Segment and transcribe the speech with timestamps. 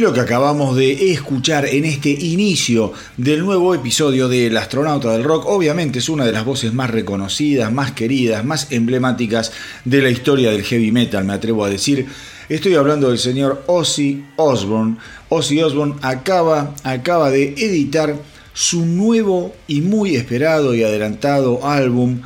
[0.00, 5.24] Lo que acabamos de escuchar en este inicio del nuevo episodio de El astronauta del
[5.24, 9.52] rock, obviamente es una de las voces más reconocidas, más queridas, más emblemáticas
[9.84, 12.06] de la historia del heavy metal, me atrevo a decir.
[12.48, 14.96] Estoy hablando del señor Ozzy Osbourne.
[15.28, 18.16] Ozzy Osbourne acaba, acaba de editar
[18.54, 22.22] su nuevo y muy esperado y adelantado álbum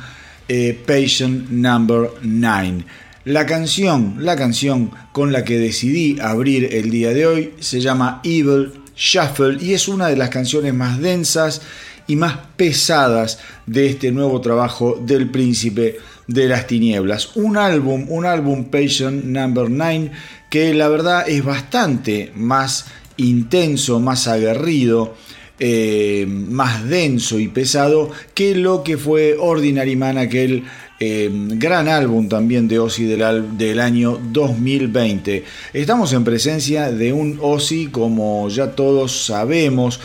[0.47, 2.85] eh, Patient Number 9.
[3.25, 8.19] La canción, la canción con la que decidí abrir el día de hoy se llama
[8.25, 11.61] Evil Shuffle y es una de las canciones más densas
[12.05, 17.37] y más pesadas de este nuevo trabajo del príncipe de las tinieblas.
[17.37, 20.11] Un álbum, un álbum Patient Number 9
[20.49, 25.15] que la verdad es bastante más intenso, más aguerrido,
[25.61, 30.65] eh, más denso y pesado que lo que fue Ordinary Man, aquel
[30.99, 35.43] eh, gran álbum también de Ozzy del, del, año 2020.
[35.73, 39.99] Estamos en presencia de un Ozzy, como ya todos sabemos,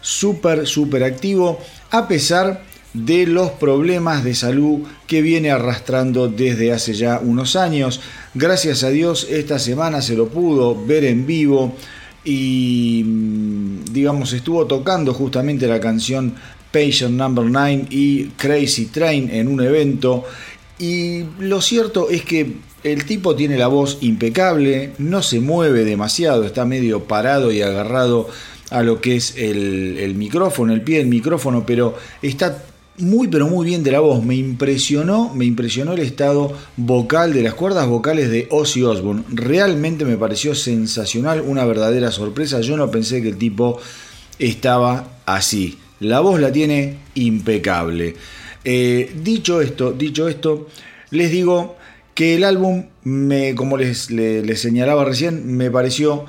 [0.00, 1.60] súper, súper activo,
[1.90, 2.62] a pesar
[2.94, 8.00] de los problemas de salud que viene arrastrando desde hace ya unos años.
[8.34, 11.74] Gracias a Dios esta semana se lo pudo ver en vivo
[12.24, 16.34] y mm, digamos estuvo tocando justamente la canción
[16.72, 20.24] Patient Number 9 y Crazy Train en un evento
[20.78, 26.44] y lo cierto es que el tipo tiene la voz impecable, no se mueve demasiado,
[26.44, 28.28] está medio parado y agarrado
[28.70, 32.64] a lo que es el, el micrófono, el pie del micrófono, pero está
[32.98, 34.24] muy pero muy bien de la voz.
[34.24, 39.24] Me impresionó, me impresionó el estado vocal de las cuerdas vocales de Ozzy Osbourne.
[39.30, 42.60] Realmente me pareció sensacional, una verdadera sorpresa.
[42.60, 43.78] Yo no pensé que el tipo
[44.38, 45.78] estaba así.
[46.02, 48.14] La voz la tiene impecable.
[48.64, 50.68] Eh, dicho esto, dicho esto,
[51.10, 51.76] les digo
[52.14, 52.86] que el álbum,
[53.54, 56.24] como les, les, señalaba recién, me pareció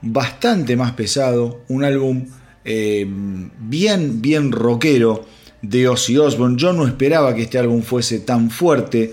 [0.00, 1.60] bastante más pesado.
[1.68, 2.26] Un álbum
[2.64, 5.26] eh, bien, bien rockero
[5.60, 6.56] de Ozzy Osbourne.
[6.56, 9.12] Yo no esperaba que este álbum fuese tan fuerte,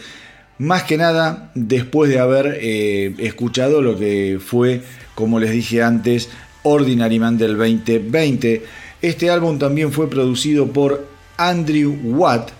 [0.59, 4.81] más que nada después de haber eh, escuchado lo que fue,
[5.13, 6.29] como les dije antes,
[6.63, 8.63] Ordinary Man del 2020.
[9.01, 11.07] Este álbum también fue producido por
[11.37, 12.51] Andrew Watt.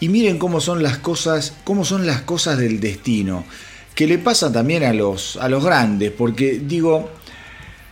[0.00, 3.44] Y miren cómo son las cosas, cómo son las cosas del destino,
[3.94, 7.10] que le pasa también a los, a los grandes, porque digo,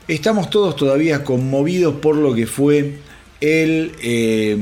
[0.08, 2.99] estamos todos todavía conmovidos por lo que fue
[3.40, 4.56] el eh,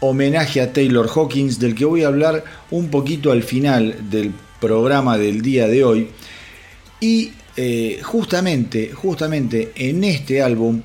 [0.00, 5.18] homenaje a Taylor Hawkins, del que voy a hablar un poquito al final del programa
[5.18, 6.08] del día de hoy.
[7.00, 7.32] Y
[7.62, 10.80] eh, justamente, justamente en este álbum,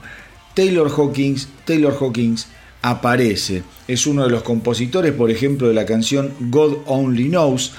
[0.53, 2.47] Taylor Hawkins, Taylor Hawkins
[2.81, 3.63] aparece.
[3.87, 7.71] Es uno de los compositores, por ejemplo, de la canción God Only Knows.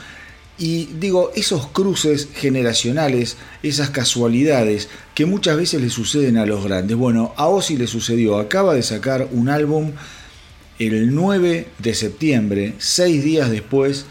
[0.57, 6.97] Y digo, esos cruces generacionales, esas casualidades que muchas veces le suceden a los grandes.
[6.97, 9.93] Bueno, a Ozzy le sucedió, acaba de sacar un álbum
[10.79, 14.07] el 9 de septiembre, seis días después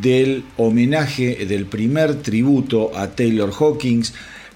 [0.00, 4.14] del homenaje, del primer tributo a Taylor Hawkins,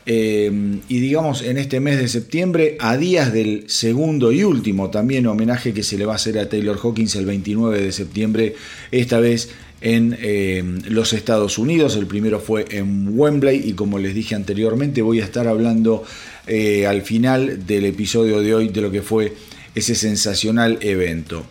[0.09, 5.27] eh, y digamos en este mes de septiembre, a días del segundo y último también
[5.27, 8.55] homenaje que se le va a hacer a Taylor Hawkins el 29 de septiembre,
[8.93, 9.51] esta vez
[9.81, 11.97] en eh, los Estados Unidos.
[11.97, 16.05] El primero fue en Wembley y como les dije anteriormente voy a estar hablando
[16.47, 19.33] eh, al final del episodio de hoy de lo que fue
[19.75, 21.47] ese sensacional evento.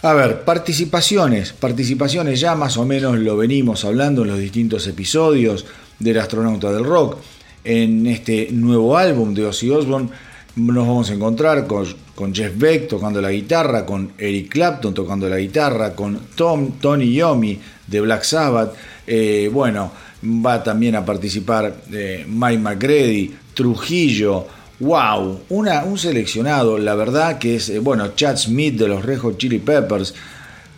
[0.00, 5.66] A ver, participaciones, participaciones ya más o menos lo venimos hablando en los distintos episodios
[5.98, 7.16] del astronauta del rock.
[7.64, 10.10] En este nuevo álbum de Ozzy Osbourne
[10.54, 15.38] nos vamos a encontrar con, Jeff Beck tocando la guitarra, con Eric Clapton tocando la
[15.38, 17.58] guitarra, con Tom, Tony Yomi
[17.88, 18.74] de Black Sabbath.
[19.04, 19.90] Eh, bueno,
[20.24, 24.46] va también a participar eh, Mike McGrady, Trujillo,
[24.80, 29.58] wow, un seleccionado, la verdad que es, eh, bueno, Chad Smith de los Red Chili
[29.58, 30.14] Peppers,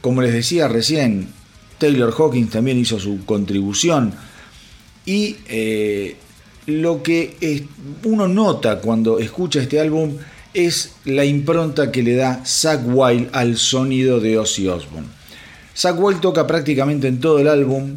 [0.00, 1.28] como les decía recién,
[1.78, 4.12] Taylor Hawkins también hizo su contribución
[5.04, 6.16] y eh,
[6.66, 7.66] lo que
[8.04, 10.16] uno nota cuando escucha este álbum
[10.52, 15.08] es la impronta que le da Zack Wild al sonido de Ozzy Osbourne.
[15.76, 17.96] Zack Wild toca prácticamente en todo el álbum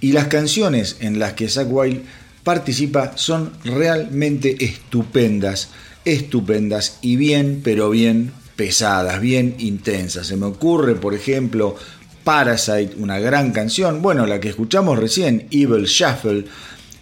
[0.00, 2.02] y las canciones en las que Zack Wild
[2.48, 5.68] participa son realmente estupendas,
[6.06, 10.28] estupendas y bien, pero bien pesadas, bien intensas.
[10.28, 11.76] Se me ocurre, por ejemplo,
[12.24, 16.46] Parasite, una gran canción, bueno, la que escuchamos recién, Evil Shuffle,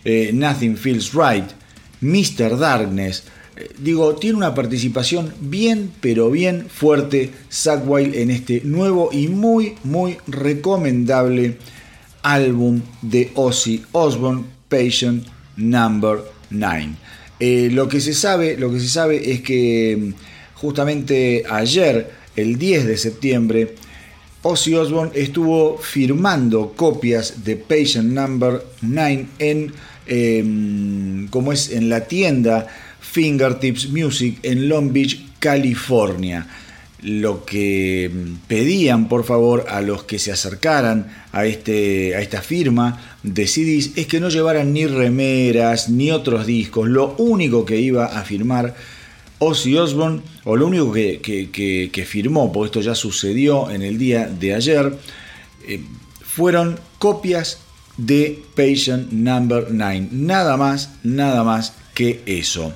[0.04, 1.48] eh, Nothing Feels Right,
[2.00, 2.58] Mr.
[2.58, 3.22] Darkness,
[3.54, 9.76] eh, digo, tiene una participación bien, pero bien fuerte Zack en este nuevo y muy,
[9.84, 11.56] muy recomendable
[12.24, 16.18] álbum de Ozzy Osbourne, Patient Number
[16.50, 16.88] 9.
[17.38, 20.14] Eh, lo, que se sabe, lo que se sabe es que mm,
[20.54, 23.74] justamente ayer, el 10 de septiembre,
[24.42, 29.72] Ozzy Osbourne estuvo firmando copias de Patient Number 9 en,
[30.06, 32.68] em, como es, en la tienda
[33.00, 36.46] Fingertips Music en Long Beach, California
[37.06, 38.10] lo que
[38.48, 43.92] pedían por favor a los que se acercaran a, este, a esta firma de CDs
[43.94, 46.88] es que no llevaran ni remeras ni otros discos.
[46.88, 48.74] Lo único que iba a firmar
[49.38, 54.54] Ozzy Osbourne, o lo único que, firmó, porque esto ya sucedió en el día de
[54.54, 54.98] ayer,
[55.68, 55.80] eh,
[56.22, 57.58] fueron copias
[57.96, 60.08] de Patient Number 9.
[60.10, 62.72] Nada más, nada más que eso.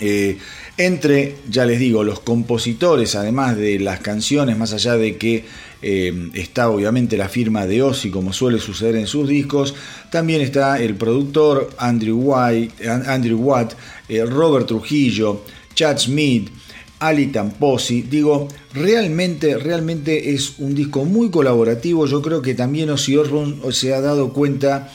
[0.00, 0.38] Eh,
[0.76, 5.44] entre, ya les digo, los compositores, además de las canciones, más allá de que
[5.82, 9.74] eh, está obviamente la firma de Ozzy, como suele suceder en sus discos,
[10.10, 13.74] también está el productor Andrew, White, Andrew Watt,
[14.08, 15.42] eh, Robert Trujillo,
[15.74, 16.50] Chad Smith,
[16.98, 18.02] Ali Tamposi.
[18.02, 22.06] Digo, realmente, realmente es un disco muy colaborativo.
[22.06, 24.90] Yo creo que también Ozzy Osbourne se ha dado cuenta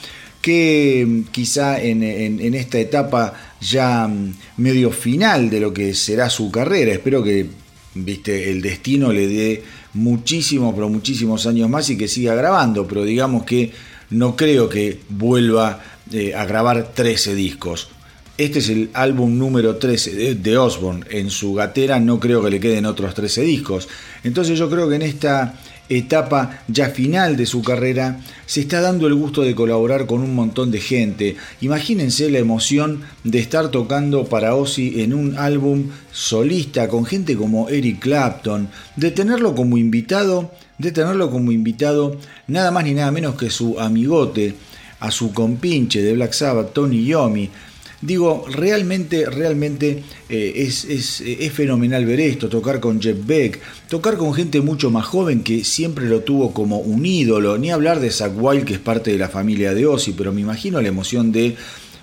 [0.45, 2.03] que mm, quizá en,
[2.53, 3.33] esta etapa
[3.69, 7.47] ya mm, medio final de lo que será su carrera, espero que
[7.95, 13.03] viste, el destino le dé muchísimos, pero muchísimos años más y que siga grabando, pero
[13.03, 13.71] digamos que
[14.09, 15.81] no creo que vuelva
[16.11, 17.89] eh, a grabar 13 discos.
[18.37, 21.05] Este es el álbum número 13 de, Osborne.
[21.09, 23.87] En su gatera no creo que le queden otros 13 discos.
[24.25, 25.57] Entonces yo creo que en esta
[25.89, 30.35] etapa ya final de su carrera, se está dando el gusto de colaborar con un
[30.35, 31.35] montón de gente.
[31.61, 37.69] Imagínense la emoción de estar tocando para Ozzy en un álbum solista con gente como
[37.69, 43.35] Eric Clapton, de tenerlo como invitado, de tenerlo como invitado nada más ni nada menos
[43.35, 44.55] que su amigote,
[44.99, 47.49] a su compinche de Black Sabbath, Tony Yomi
[48.01, 53.59] Digo, realmente, realmente eh, es, es, fenomenal ver esto, tocar con Jeff Beck,
[53.89, 58.01] tocar con gente mucho más joven que siempre lo tuvo como un ídolo, ni hablar
[58.01, 60.89] de Zach Wild, que es parte de la familia de Ozzy, pero me imagino la
[60.89, 61.55] emoción de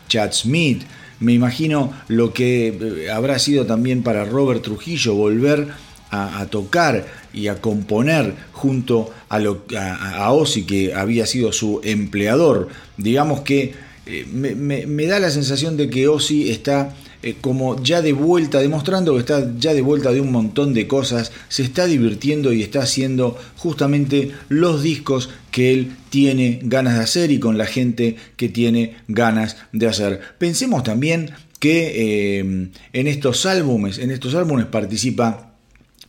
[0.08, 0.82] Chad Smith,
[1.20, 5.68] me imagino lo que eh, habrá sido también para Robert Trujillo volver
[6.14, 12.68] a, tocar y a componer junto a, lo, a Ozzy, que había sido su empleador.
[12.98, 13.72] Digamos que
[14.06, 19.14] eh, me, da la sensación de que Ozzy está eh, como ya de vuelta, demostrando
[19.14, 22.80] que está ya de vuelta de un montón de cosas, se está divirtiendo y está
[22.80, 28.48] haciendo justamente los discos que él tiene ganas de hacer y con la gente que
[28.48, 30.20] tiene ganas de hacer.
[30.38, 31.30] Pensemos también
[31.60, 35.52] que eh, en estos álbumes, en estos álbumes participa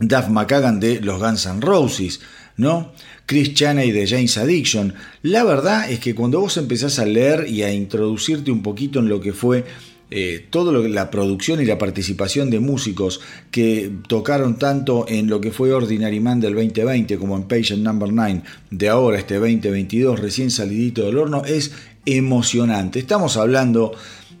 [0.00, 2.20] Duff McKagan de los Guns N' Roses,
[2.56, 2.92] ¿no?
[3.26, 4.94] Chris Chaney de James Addiction.
[5.22, 9.08] La verdad es que cuando vos empezás a leer y a introducirte un poquito en
[9.08, 9.64] lo que fue
[10.10, 15.50] eh, toda la producción y la participación de músicos que tocaron tanto en lo que
[15.50, 20.50] fue Ordinary Man del 2020 como en Patient Number 9 de ahora, este 2022, recién
[20.50, 21.72] salidito del horno, es
[22.04, 22.98] emocionante.
[22.98, 23.92] Estamos hablando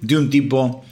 [0.02, 0.84] de un tipo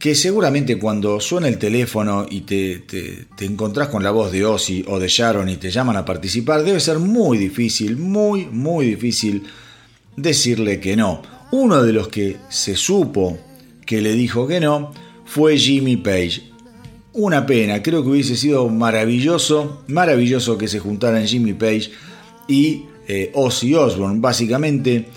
[0.00, 4.82] que seguramente cuando suena el teléfono y te, te, encontrás con la voz de Ozzy
[4.88, 9.42] o de Sharon y te llaman a participar, debe ser muy difícil, muy, muy difícil
[10.16, 11.20] decirle que no.
[11.52, 13.38] Uno de los que se supo
[13.84, 14.90] que le dijo que no
[15.26, 16.44] fue Jimmy Page.
[17.12, 21.90] Una pena, creo que hubiese sido maravilloso, maravilloso que se juntaran Jimmy Page
[22.48, 24.18] y eh, Ozzy Osbourne.
[24.18, 25.08] Básicamente,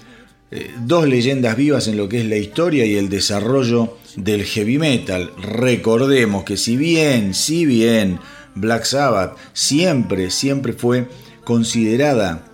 [0.51, 4.77] eh, dos leyendas vivas en lo que es la historia y el desarrollo del heavy
[4.77, 5.31] metal.
[5.37, 8.19] Recordemos que si bien, si bien
[8.55, 11.07] Black Sabbath siempre, siempre fue
[11.43, 12.45] considerada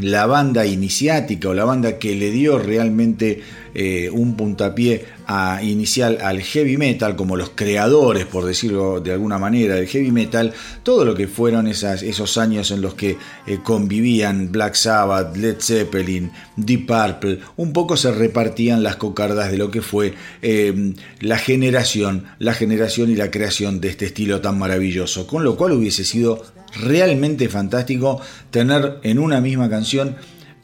[0.00, 3.40] la banda iniciática o la banda que le dio realmente
[3.74, 9.38] eh, un puntapié a, inicial al heavy metal, como los creadores, por decirlo de alguna
[9.38, 10.52] manera, del heavy metal,
[10.82, 15.56] todo lo que fueron esas, esos años en los que eh, convivían Black Sabbath, Led
[15.60, 21.38] Zeppelin, Deep Purple, un poco se repartían las cocardas de lo que fue eh, la
[21.38, 26.04] generación, la generación y la creación de este estilo tan maravilloso, con lo cual hubiese
[26.04, 26.42] sido
[26.74, 28.20] realmente fantástico
[28.50, 30.16] tener en una misma canción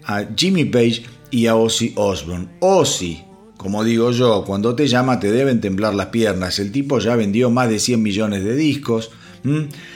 [0.05, 2.49] a Jimmy Page y a Ozzy Osbourne.
[2.61, 3.25] Ozzy,
[3.57, 6.59] como digo yo, cuando te llama te deben temblar las piernas.
[6.59, 9.11] El tipo ya vendió más de 100 millones de discos.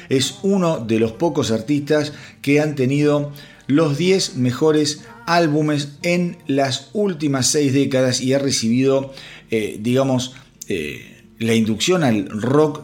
[0.09, 2.12] Es uno de los pocos artistas
[2.43, 3.33] que han tenido
[3.67, 9.12] los 10 mejores álbumes en las últimas 6 décadas y ha recibido,
[9.50, 10.35] eh, digamos,
[10.69, 12.83] eh, la inducción al rock,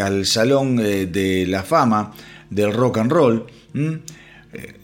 [0.00, 2.14] al Salón eh, de la Fama
[2.50, 3.46] del Rock and Roll.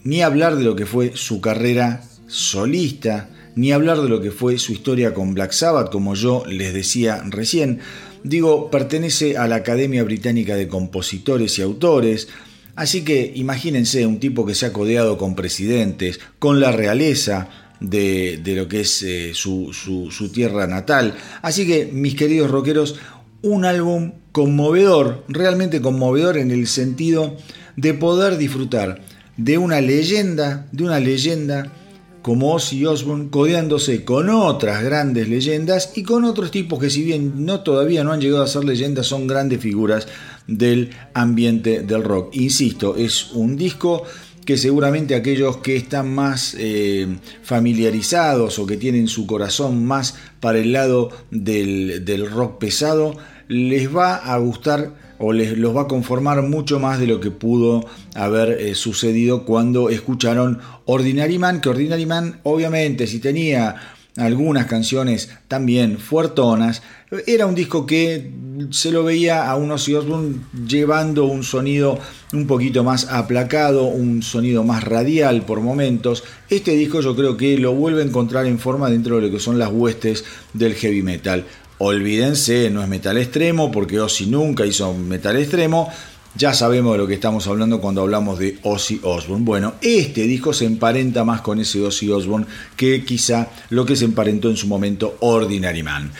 [0.03, 4.57] ni hablar de lo que fue su carrera solista, ni hablar de lo que fue
[4.59, 7.79] su historia con Black Sabbath, como yo les decía recién.
[8.23, 12.27] Digo, pertenece a la Academia Británica de Compositores y Autores,
[12.75, 18.41] así que imagínense un tipo que se ha codeado con presidentes, con la realeza, de,
[18.43, 21.15] lo que es eh, su, su, tierra natal.
[21.41, 22.95] Así que, mis queridos rockeros,
[23.41, 27.35] un álbum conmovedor, realmente conmovedor en el sentido
[27.75, 29.01] de poder disfrutar
[29.35, 31.73] de una leyenda, de una leyenda
[32.21, 37.47] como Ozzy Osbourne, codeándose con otras grandes leyendas y con otros tipos que si bien
[37.47, 40.07] no todavía no han llegado a ser leyendas, son grandes figuras
[40.45, 42.35] del ambiente del rock.
[42.35, 44.03] Insisto, es un disco
[44.45, 47.07] que seguramente aquellos que están más eh,
[47.41, 53.17] familiarizados o que tienen su corazón más para el lado del, del rock pesado,
[53.47, 57.31] les va a gustar o les los va a conformar mucho más de lo que
[57.31, 57.85] pudo
[58.15, 63.75] haber eh, sucedido cuando escucharon Ordinary Man, que Ordinary Man obviamente si tenía
[64.17, 66.81] algunas canciones también fuertonas,
[67.27, 68.31] era un disco que
[68.71, 71.99] se lo veía a unos Osbourne llevando un sonido
[72.33, 76.23] un poquito más aplacado, un sonido más radial por momentos.
[76.49, 79.39] Este disco yo creo que lo vuelve a encontrar en forma dentro de lo que
[79.39, 81.45] son las huestes del heavy metal.
[81.79, 85.91] Olvídense, no es metal extremo, porque Ozzy nunca hizo metal extremo.
[86.35, 89.45] Ya sabemos de lo que estamos hablando cuando hablamos de Ozzy Osbourne.
[89.45, 94.05] Bueno, este disco se emparenta más con ese Ozzy Osbourne que quizá lo que se
[94.05, 96.11] emparentó en su momento Ordinary Man.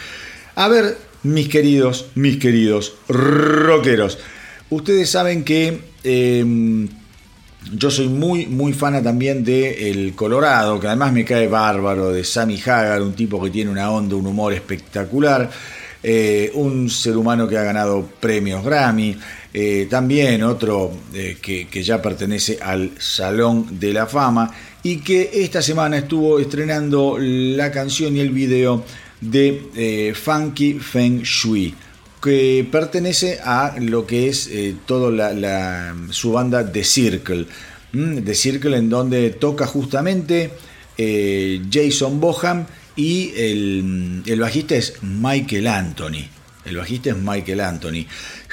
[0.56, 4.18] A ver, mis queridos, mis queridos rockeros,
[4.70, 6.88] ustedes saben que em,
[7.74, 12.24] yo soy muy, muy fana también de El Colorado, que además me cae bárbaro, de
[12.24, 15.50] Sammy Hagar, un tipo que tiene una onda, un humor espectacular,
[16.04, 19.18] eh, un ser humano que ha ganado premios Grammy,
[19.54, 24.52] eh, también otro eh, que, que, ya pertenece al Salón de la Fama
[24.84, 28.84] y que esta semana estuvo estrenando la canción y el video
[29.20, 31.74] de Funky Feng Shui
[32.22, 37.46] que pertenece a lo que es eh, toda la, su banda The Circle.
[37.92, 40.52] The Circle en donde toca justamente
[40.98, 46.28] eh, Jason Boham y el, el, bajista es Michael Anthony.
[46.66, 48.06] El bajista es Michael Anthony.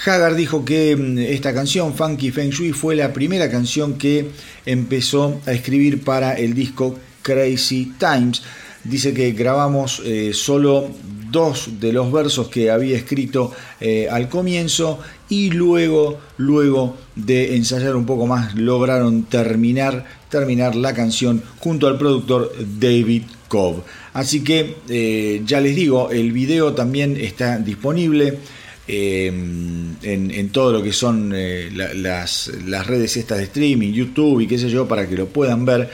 [0.04, 4.30] Hagar dijo que mm, esta canción, Funky Feng Shui, fue la primera canción que
[4.66, 8.42] empezó a escribir para el disco Crazy Times.
[8.84, 10.90] Dice que grabamos eh, solo
[11.34, 17.96] dos de los versos que había escrito eh, al comienzo y luego, luego de ensayar
[17.96, 23.82] un poco más, lograron terminar, terminar la canción junto al productor David Cobb.
[24.12, 28.38] Así que eh, ya les digo, el video también está disponible.
[28.86, 34.58] en, en, todo lo que son las, las, redes estas de streaming, YouTube y qué
[34.58, 35.88] sé yo, para que lo puedan ver.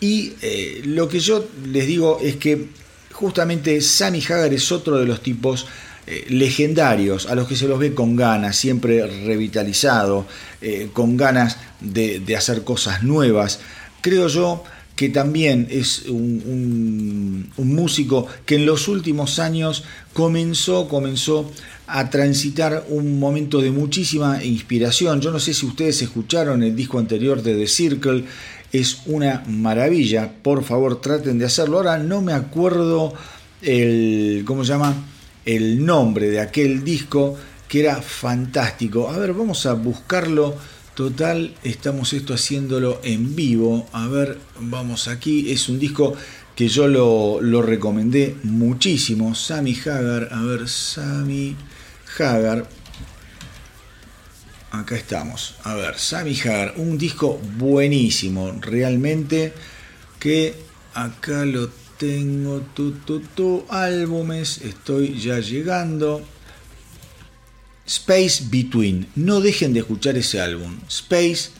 [0.00, 0.32] Y
[0.84, 2.66] lo que yo les digo es que
[3.16, 5.66] justamente Sammy Hagar es otro de los tipos
[6.06, 10.26] eh, legendarios a los que se los ve con ganas, siempre revitalizado,
[10.60, 13.60] eh, con ganas de, hacer cosas nuevas.
[14.02, 14.62] Creo yo
[14.94, 21.50] que también es un, músico que en los últimos años comenzó, comenzó
[21.86, 25.20] a transitar un momento de muchísima inspiración.
[25.20, 28.24] Yo no sé si ustedes escucharon el disco anterior de The Circle,
[28.80, 30.32] es una maravilla.
[30.42, 31.78] Por favor, traten de hacerlo.
[31.78, 33.14] Ahora no me acuerdo
[33.62, 34.42] el.
[34.46, 34.94] ¿Cómo se llama?
[35.44, 37.36] El nombre de aquel disco
[37.68, 39.08] que era fantástico.
[39.10, 40.54] A ver, vamos a buscarlo.
[40.94, 43.86] Total, estamos esto haciéndolo en vivo.
[43.92, 45.52] A ver, vamos aquí.
[45.52, 46.14] Es un disco
[46.54, 49.34] que yo lo, lo recomendé muchísimo.
[49.34, 50.28] Sammy Hagar.
[50.32, 51.54] A ver, Sammy
[52.18, 52.66] Hagar
[54.80, 55.56] acá estamos.
[55.64, 59.52] A ver, Sammy Hagar, un disco buenísimo, realmente,
[60.18, 60.54] que
[60.94, 66.22] acá lo tengo, tu, tu, tu, álbumes, estoy ya llegando.
[67.86, 71.50] Space Between, no dejen de escuchar ese álbum, Space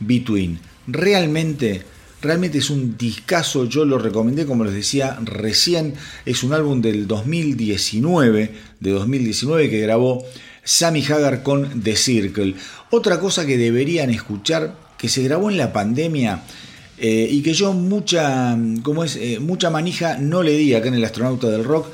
[0.00, 1.84] Between, realmente...
[2.20, 5.94] Realmente es un discazo, yo lo recomendé como les decía recién,
[6.26, 10.24] es un álbum del 2019, de 2019 que grabó
[10.68, 12.54] Sammy Hagar con The Circle.
[12.90, 16.42] Otra cosa que deberían escuchar, que se grabó en la pandemia
[16.98, 20.94] eh, y que yo mucha, como es, eh, mucha manija no le di acá en
[20.94, 21.86] el astronauta del rock,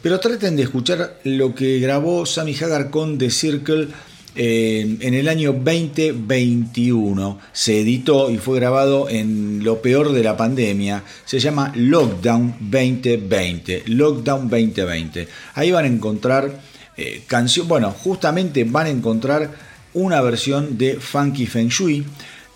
[0.00, 3.88] pero traten de escuchar lo que grabó Sammy Hagar con The Circle
[4.36, 7.40] eh, en el año 2021.
[7.52, 11.02] Se editó y fue grabado en lo peor de la pandemia.
[11.24, 13.82] Se llama Lockdown 2020.
[13.86, 15.26] Lockdown 2020.
[15.54, 16.69] Ahí van a encontrar
[17.02, 19.50] eh, canción, bueno, justamente van a encontrar
[19.94, 22.04] una versión de Funky Feng Shui,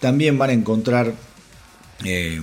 [0.01, 1.15] también van a encontrar
[2.05, 2.43] eh,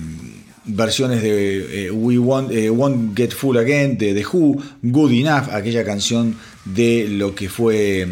[0.64, 6.34] versiones de eh, We Won't, Get Full Again, de The Who, Good Enough, aquella canción
[6.64, 8.04] de lo que fue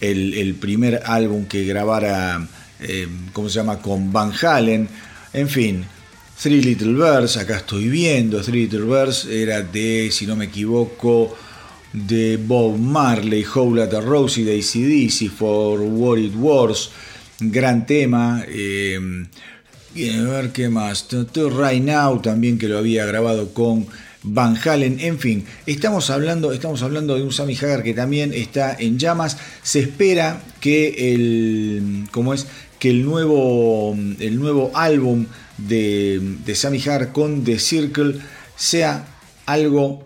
[0.00, 2.46] el, primer álbum que grabara,
[3.32, 4.88] ¿cómo se llama?, con Van Halen,
[5.32, 5.84] en fin.
[6.40, 11.36] Three Little Birds, acá estoy viendo, Three Little Birds era de, si no me equivoco,
[11.92, 16.90] de Bob Marley, Howl at Rosie de ACDC, For What It Was,
[17.40, 18.44] gran tema.
[18.48, 21.06] Eh, a ver qué más.
[21.34, 23.86] Right Now también que lo había grabado con
[24.24, 28.74] Van Halen, en fin, estamos hablando, estamos hablando de un Sammy Hagar que también está
[28.78, 29.36] en llamas.
[29.62, 32.46] Se espera que el, ¿cómo es?
[32.82, 35.26] que el nuevo, el nuevo álbum
[35.56, 38.16] de, de Sammy Hagar con The Circle
[38.56, 39.06] sea
[39.46, 40.04] algo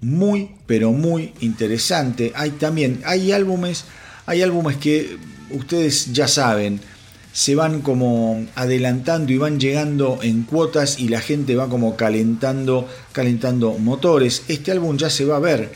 [0.00, 2.32] muy, pero muy interesante.
[2.34, 3.84] Hay también, hay álbumes,
[4.26, 5.16] hay álbumes que
[5.50, 6.80] ustedes ya saben,
[7.32, 12.88] se van como adelantando y van llegando en cuotas y la gente va como calentando,
[13.12, 14.42] calentando motores.
[14.48, 15.70] Este álbum ya se va a ver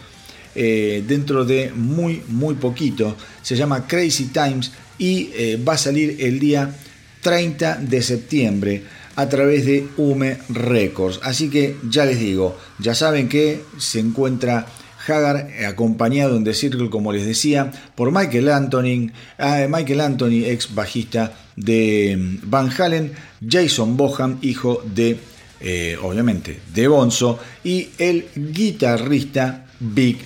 [0.54, 3.16] eh, dentro de muy, muy poquito.
[3.42, 6.74] Se llama Crazy Times y eh, va a salir el día
[7.22, 8.82] 30 de septiembre
[9.16, 11.20] a través de UME Records.
[11.22, 14.66] Así que ya les digo, ya saben que se encuentra
[15.06, 20.74] Hagar acompañado en The Circle, como les decía, por Michael Anthony, ah, Michael Anthony, ex
[20.74, 23.12] bajista de mm, Van Halen,
[23.46, 25.18] Jason Boham, hijo de,
[25.60, 30.18] eh, obviamente, de Bonzo, y el guitarrista Big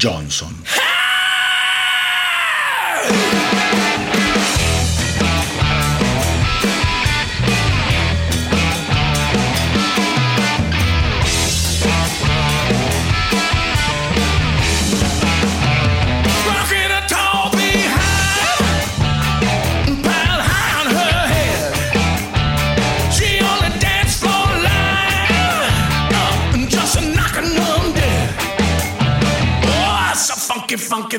[0.00, 0.54] Johnson.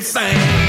[0.00, 0.65] thing.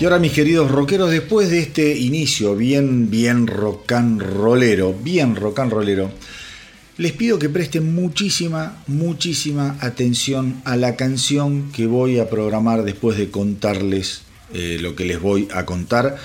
[0.00, 5.36] Y ahora mis queridos rockeros, después de este inicio bien, bien rock and rollero, bien
[5.36, 6.10] rock and rollero,
[6.96, 13.18] les pido que presten muchísima, muchísima atención a la canción que voy a programar después
[13.18, 14.22] de contarles
[14.54, 16.16] eh, lo que les voy a contar,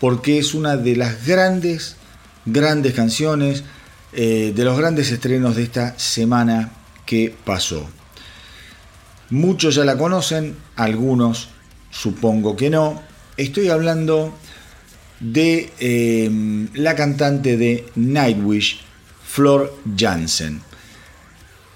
[0.00, 1.96] porque es una de las grandes,
[2.46, 3.62] grandes canciones,
[4.14, 6.72] eh, de los grandes estrenos de esta semana
[7.04, 7.90] que pasó.
[9.28, 11.50] Muchos ya la conocen, algunos
[11.90, 13.07] supongo que no,
[13.38, 14.34] Estoy hablando
[15.20, 18.80] de em, la cantante de Nightwish,
[19.24, 20.60] Flor Jansen.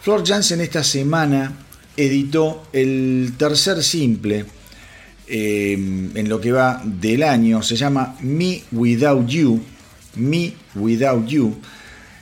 [0.00, 1.52] Flor Jansen esta semana
[1.96, 4.44] editó el tercer simple
[5.28, 9.62] em, en lo que va del año, se llama Me Without You,
[10.16, 11.54] Me Without You.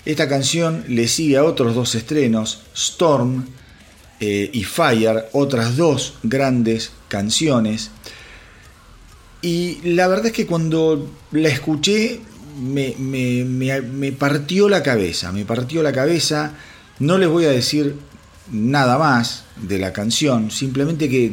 [0.05, 3.47] Esta canción le sigue a otros dos estrenos, Storm
[4.21, 7.91] eh, y Fire, otras dos grandes canciones.
[9.43, 12.21] Y la verdad es que cuando la escuché
[12.61, 16.53] me, partió la cabeza, me partió la cabeza.
[16.99, 17.97] No les voy a decir
[18.53, 21.33] nada más de la canción, simplemente que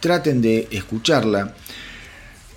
[0.00, 1.54] traten de escucharla.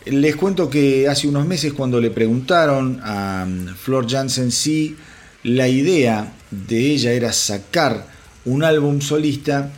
[0.05, 4.95] Les cuento que hace unos meses cuando le preguntaron a um, Flor Jansen si
[5.43, 8.07] la idea de ella era sacar
[8.45, 9.71] un álbum solista,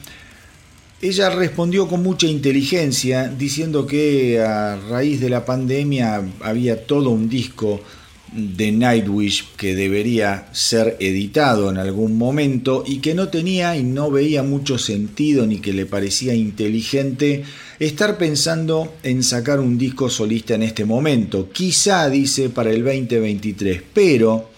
[1.01, 7.27] ella respondió con mucha inteligencia diciendo que a raíz de la pandemia había todo un
[7.27, 7.81] disco
[8.31, 14.09] de Nightwish que debería ser editado en algún momento y que no tenía y no
[14.09, 17.43] veía mucho sentido ni que le parecía inteligente
[17.79, 21.49] estar pensando en sacar un disco solista en este momento.
[21.51, 24.51] Quizá, dice, para el 2023, pero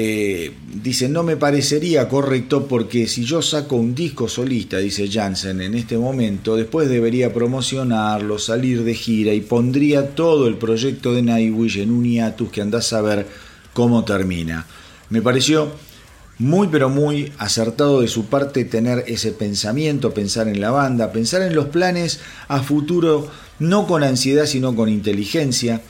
[0.00, 5.60] eh, dice, no me parecería correcto porque si yo saco un disco solista, dice Jansen,
[5.60, 11.22] en este momento, después debería promocionarlo, salir de gira y pondría todo el proyecto de
[11.22, 13.26] Nightwish en un hiatus que andás a ver
[13.72, 14.66] cómo termina.
[15.10, 15.72] Me pareció
[16.38, 21.42] muy pero muy acertado de su parte tener ese pensamiento, pensar en la banda, pensar
[21.42, 25.82] en los planes a futuro, no con ansiedad sino con inteligencia.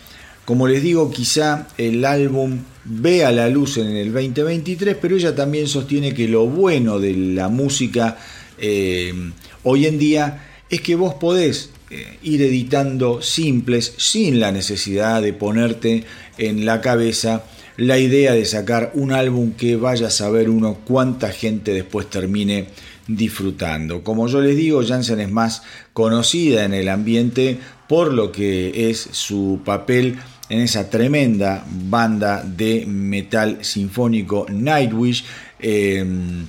[0.49, 5.69] Como les digo, quizá el álbum vea la luz en el 2023, pero ella también
[5.69, 8.17] sostiene que lo bueno de la música
[8.57, 9.13] eh,
[9.65, 15.35] hoy en día es que vos podés eh, ir editando simples sin la necesidad de
[15.35, 16.05] ponerte
[16.39, 17.45] en la cabeza
[17.77, 22.69] la idea de sacar un álbum que vaya a saber uno cuánta gente después termine
[23.07, 24.03] disfrutando.
[24.03, 29.09] Como yo les digo, Jansen es más conocida en el ambiente por lo que es
[29.13, 30.17] su papel
[30.49, 35.25] en esa tremenda banda de metal sinfónico Nightwish,
[35.59, 36.47] em,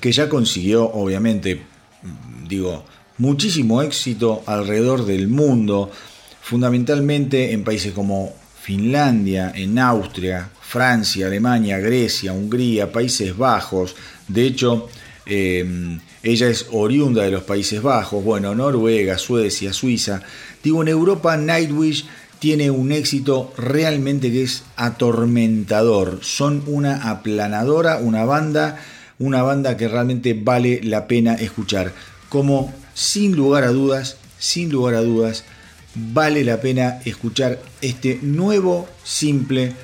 [0.00, 1.62] que ya consiguió, obviamente,
[2.48, 2.84] digo,
[3.18, 5.90] muchísimo éxito alrededor del mundo,
[6.40, 13.94] fundamentalmente en países como Finlandia, en Austria, Francia, Alemania, Grecia, Hungría, Países Bajos.
[14.28, 14.88] De hecho,
[15.26, 20.22] em, ella es oriunda de los Países Bajos, bueno, Noruega, Suecia, Suiza.
[20.62, 22.06] Digo, en Europa Nightwish
[22.42, 26.18] tiene un éxito realmente que es atormentador.
[26.22, 28.80] Son una aplanadora, una banda,
[29.20, 31.92] una banda que realmente vale la pena escuchar.
[32.28, 35.44] Como sin lugar a dudas, sin lugar a dudas,
[35.94, 39.74] vale la pena escuchar este nuevo simple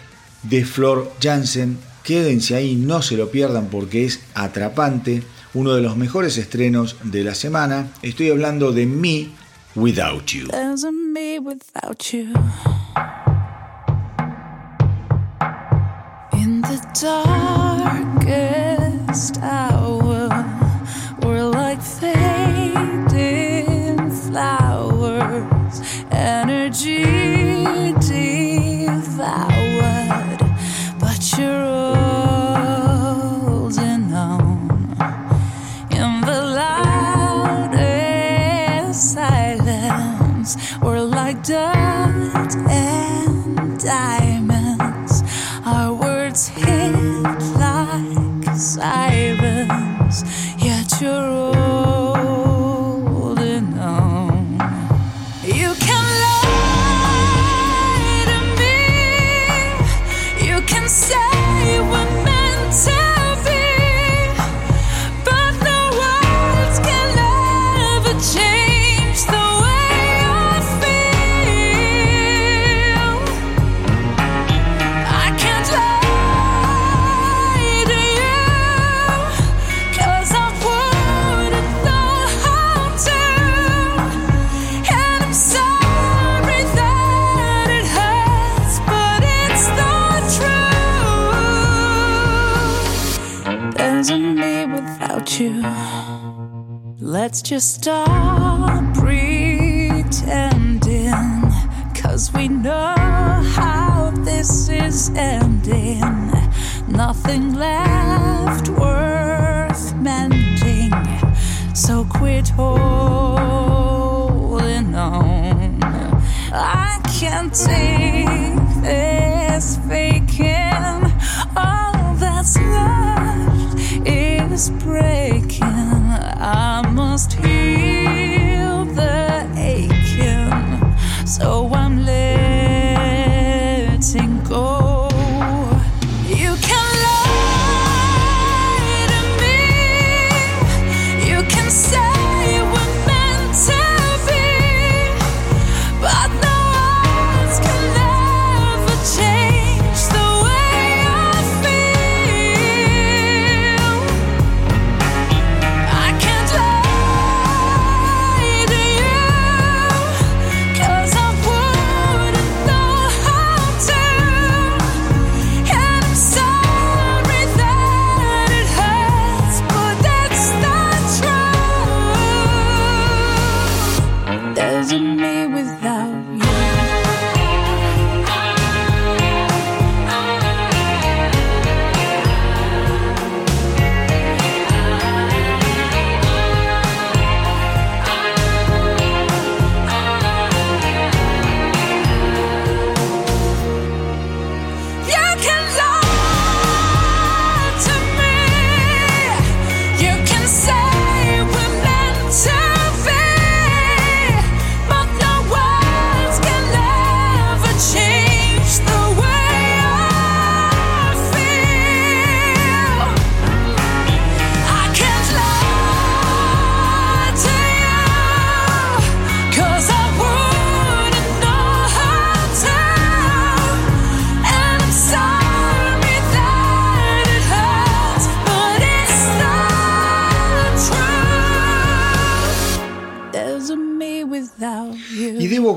[0.43, 1.79] de Flor Jansen.
[2.03, 5.23] Quédense ahí, no se lo pierdan porque es atrapante,
[5.55, 7.93] uno de los mejores estrenos de la semana.
[8.03, 9.33] Estoy hablando de Mi
[9.79, 10.47] without you.
[10.49, 12.35] There's a me without you.
[16.33, 16.81] In the
[18.21, 20.29] darkest hour,
[21.23, 22.28] we're like fading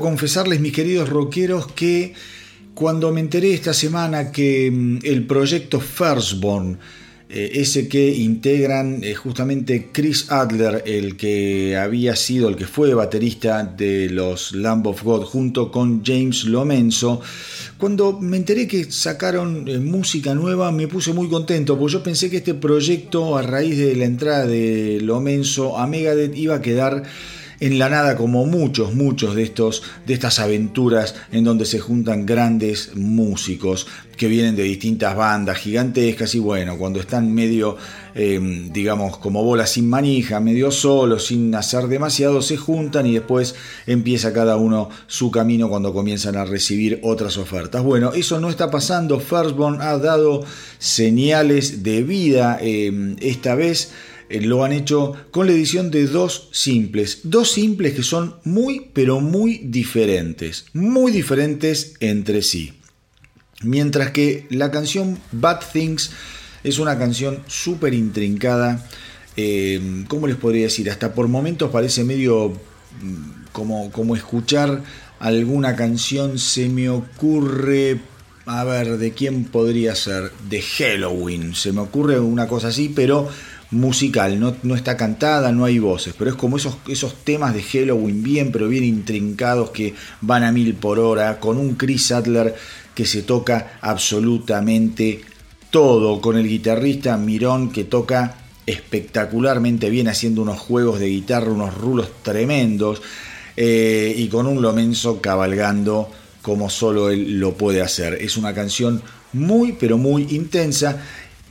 [0.00, 2.14] confesarles, mis queridos rockeros, que
[2.74, 6.78] cuando me enteré esta semana que mm, el proyecto Firstborn,
[7.34, 12.92] eh, ese que integran eh, justamente Chris Adler, el que había sido, el que fue
[12.92, 17.22] baterista de los Lamb of God, junto con James Lomenzo,
[17.78, 22.28] cuando me enteré que sacaron eh, música nueva me puse muy contento, porque yo pensé
[22.28, 27.04] que este proyecto, a raíz de la entrada de Lomenzo a Megadeth, iba a quedar
[27.62, 32.26] en la nada como muchos, muchos de, estos, de estas aventuras en donde se juntan
[32.26, 37.76] grandes músicos que vienen de distintas bandas gigantescas y bueno, cuando están medio,
[38.16, 43.54] eh, digamos, como bolas sin manija, medio solos, sin hacer demasiado, se juntan y después
[43.86, 47.84] empieza cada uno su camino cuando comienzan a recibir otras ofertas.
[47.84, 50.44] Bueno, eso no está pasando, Firstborn ha dado
[50.80, 53.92] señales de vida eh, esta vez
[54.40, 57.20] lo han hecho con la edición de dos simples.
[57.24, 60.66] Dos simples que son muy, pero muy diferentes.
[60.72, 62.72] Muy diferentes entre sí.
[63.62, 66.10] Mientras que la canción Bad Things
[66.64, 68.86] es una canción súper intrincada.
[69.36, 70.90] Eh, ¿Cómo les podría decir?
[70.90, 72.50] Hasta por momentos parece medio
[73.00, 74.82] mm, como, como escuchar
[75.20, 76.38] alguna canción.
[76.38, 78.00] Se me ocurre
[78.44, 80.32] a ver, ¿de quién podría ser?
[80.48, 81.54] De Halloween.
[81.54, 83.28] Se me ocurre una cosa así, pero
[83.72, 87.62] musical, no, no, está cantada, no hay voces, pero es como esos, esos temas de
[87.62, 92.54] Halloween bien, pero bien intrincados que van a mil por hora, con un Chris Adler
[92.94, 95.22] que se toca absolutamente
[95.70, 101.74] todo, con el guitarrista Mirón que toca espectacularmente bien haciendo unos juegos de guitarra, unos
[101.74, 103.02] rulos tremendos,
[103.56, 106.10] eh, y con un Lomenzo cabalgando
[106.42, 108.14] como solo él lo puede hacer.
[108.20, 111.02] Es una canción muy, pero muy intensa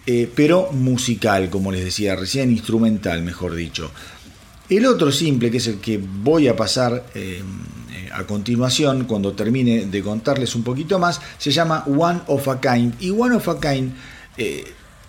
[0.05, 3.91] eh, pero musical, como les decía recién, instrumental, mejor dicho.
[4.69, 7.41] El otro simple, que es el que voy a pasar eh,
[7.93, 12.59] eh, a continuación, cuando termine de contarles un poquito más, se llama One of a
[12.59, 12.95] Kind.
[13.01, 13.93] Y One of a Kind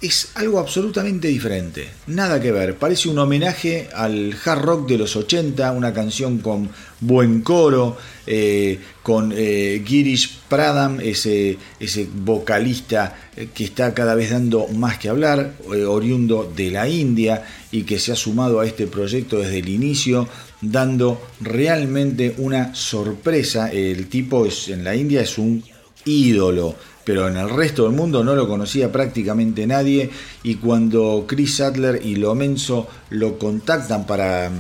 [0.03, 5.15] es algo absolutamente diferente, nada que ver, parece un homenaje al hard rock de los
[5.15, 13.49] 80, una canción con buen coro, eh, con eh, Girish Pradam, ese, ese vocalista eh,
[13.55, 18.11] que está cada vez dando más que hablar, oriundo de la India y que se
[18.11, 20.29] ha sumado a este proyecto desde el inicio,
[20.61, 23.71] dando realmente una sorpresa.
[23.71, 25.62] El tipo es, en la India es un
[26.05, 30.11] ídolo pero en el resto del mundo no lo conocía prácticamente nadie
[30.43, 34.51] y cuando Chris Adler y Lomenzo lo contactan para,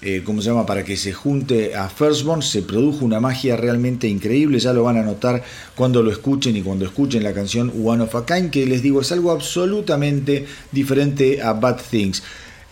[0.00, 4.08] eh, ¿cómo se llama?, para que se junte a Firstborn, se produjo una magia realmente
[4.08, 5.42] increíble, ya lo van a notar
[5.74, 9.12] cuando lo escuchen y cuando escuchen la canción One of a que les digo es
[9.12, 12.22] algo absolutamente diferente a Bad Things.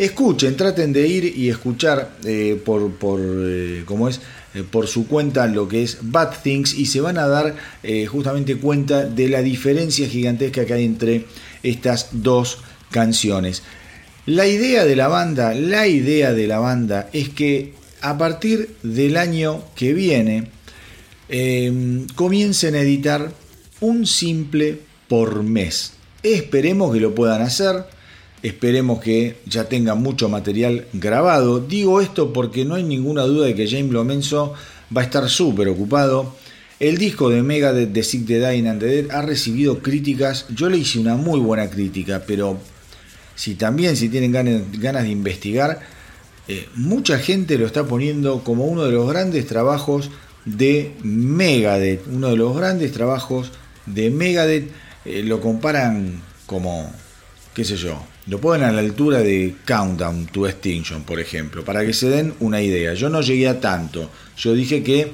[0.01, 4.19] Escuchen, traten de ir y escuchar eh, por, por eh, ¿cómo es?
[4.53, 8.07] Eh, por su cuenta lo que es Bad Things y se van a dar eh,
[8.07, 11.27] justamente cuenta de la diferencia gigantesca que hay entre
[11.63, 12.59] estas dos
[12.91, 13.63] canciones.
[14.27, 19.17] La idea de la banda, la idea de la banda es que a partir del
[19.17, 20.49] año que viene
[21.29, 23.33] em, comiencen a editar
[23.81, 25.93] un simple por mes.
[26.25, 27.85] Esperemos que lo puedan hacer
[28.42, 31.61] Esperemos que ya tenga mucho material grabado.
[31.61, 34.55] Digo esto porque no hay ninguna duda de que James Lomenzo
[34.97, 36.34] va a estar súper ocupado.
[36.78, 40.47] El disco de Megadeth de Sick the Dying and the Dead ha recibido críticas.
[40.49, 42.59] Yo le hice una muy buena crítica, pero
[43.34, 45.80] si también si tienen ganas, de investigar,
[46.49, 50.11] eh, mucha gente lo está poniendo como uno de los grandes trabajos
[50.47, 52.07] de Megadeth.
[52.07, 53.53] Uno de los grandes trabajos
[53.84, 54.70] de Megadeth.
[55.05, 56.91] Eh, lo comparan como,
[57.55, 61.85] qué sé yo, lo ponen a la altura de Countdown to Extinction, por ejemplo, para
[61.85, 62.95] que se den una idea.
[62.95, 64.11] Yo no llegué a tanto.
[64.37, 65.12] Yo dije que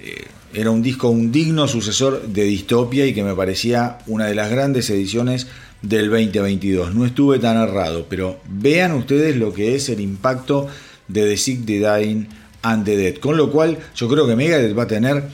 [0.00, 4.34] eh, era un disco, un digno sucesor de Distopia y que me parecía una de
[4.34, 5.46] las grandes ediciones
[5.82, 6.94] del 2022.
[6.94, 10.68] No estuve tan errado, pero vean ustedes lo que es el impacto
[11.08, 12.28] de The Sick, The Dying
[12.62, 13.14] and The Dead.
[13.16, 15.24] Con lo cual, yo creo que Megadeth va a tener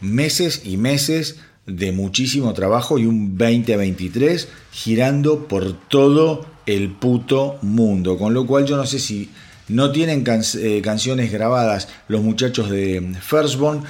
[0.00, 8.18] meses y meses de muchísimo trabajo y un 2023 girando por todo el puto mundo.
[8.18, 9.30] Con lo cual yo no sé si
[9.68, 13.82] no tienen eh, canciones grabadas los muchachos de Firstborn,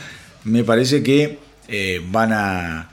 [0.44, 2.90] me parece que eh, van, a,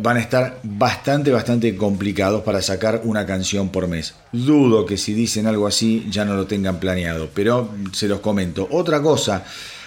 [0.00, 4.14] van a estar bastante, bastante complicados para sacar una canción por mes.
[4.32, 8.66] Dudo que si dicen algo así ya no lo tengan planeado, pero se los comento.
[8.70, 9.44] Otra cosa,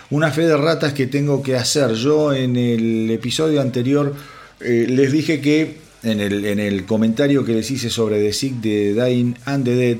[0.09, 1.93] una fe de ratas que tengo que hacer.
[1.95, 4.13] Yo en el episodio anterior
[4.59, 6.19] eh, les dije que en
[6.59, 9.97] el, comentario que les hice sobre The Sick, The Dying and the Dead,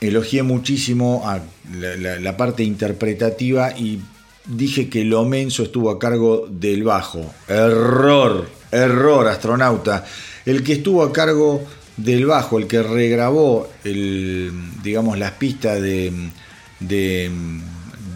[0.00, 1.24] elogié muchísimo
[1.74, 4.00] la, parte interpretativa y
[4.46, 7.34] dije que Lomenzo estuvo a cargo del bajo.
[7.48, 10.06] Error, error, astronauta.
[10.46, 11.62] El que estuvo a cargo
[11.96, 14.52] del bajo, el que regrabó el,
[14.82, 16.12] digamos, las pistas de,
[16.80, 17.30] de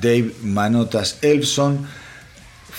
[0.01, 1.87] Dave Manotas Elfson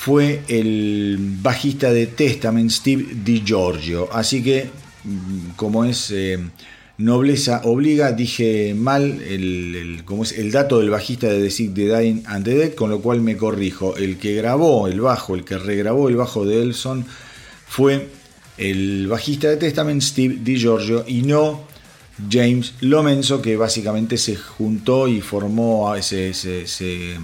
[0.03, 4.09] fue el bajista de Testament, Steve DiGiorgio.
[4.11, 4.69] Así que,
[5.55, 6.39] como es eh,
[6.97, 11.97] nobleza obliga, dije mal el, como es el dato del bajista de The Sick, The
[11.97, 13.95] Dying and the Dead, con lo cual me corrijo.
[13.95, 17.05] El que grabó el bajo, el que regrabó el bajo de Elson
[17.65, 18.09] fue
[18.57, 21.61] el bajista de Testament, Steve DiGiorgio, y no
[22.29, 27.15] James Lomenzo, que básicamente se juntó y formó, ese, se,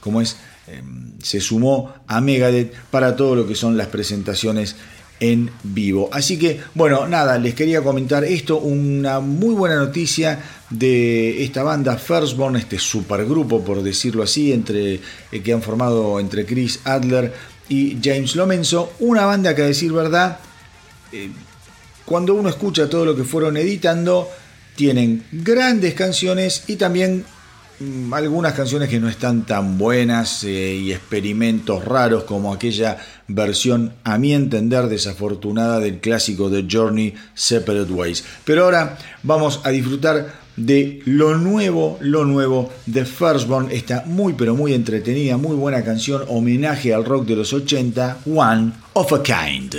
[0.00, 0.36] ¿cómo es?
[0.66, 4.76] Em, se sumó a Megadeth para todo lo que son las presentaciones
[5.20, 6.08] en vivo.
[6.12, 11.98] Así que, bueno, nada, les quería comentar esto, una muy buena noticia de esta banda
[11.98, 15.00] Firstborn, este supergrupo, por decirlo así, entre,
[15.30, 17.32] eh, que han formado entre Chris Adler
[17.68, 20.38] y James Lomenzo, una banda que a decir verdad,
[21.12, 21.30] eh,
[22.04, 24.28] cuando uno escucha todo lo que fueron editando,
[24.76, 27.24] tienen grandes canciones y también
[28.12, 32.98] algunas canciones que no están tan buenas eh, y experimentos raros como aquella
[33.28, 38.24] versión, a mi entender, desafortunada del clásico de Journey Separate Ways.
[38.44, 44.54] Pero ahora vamos a disfrutar de lo nuevo, lo nuevo de Firstborn, esta muy pero
[44.54, 49.76] muy entretenida, muy buena canción, homenaje al rock de los 80, One of a Kind.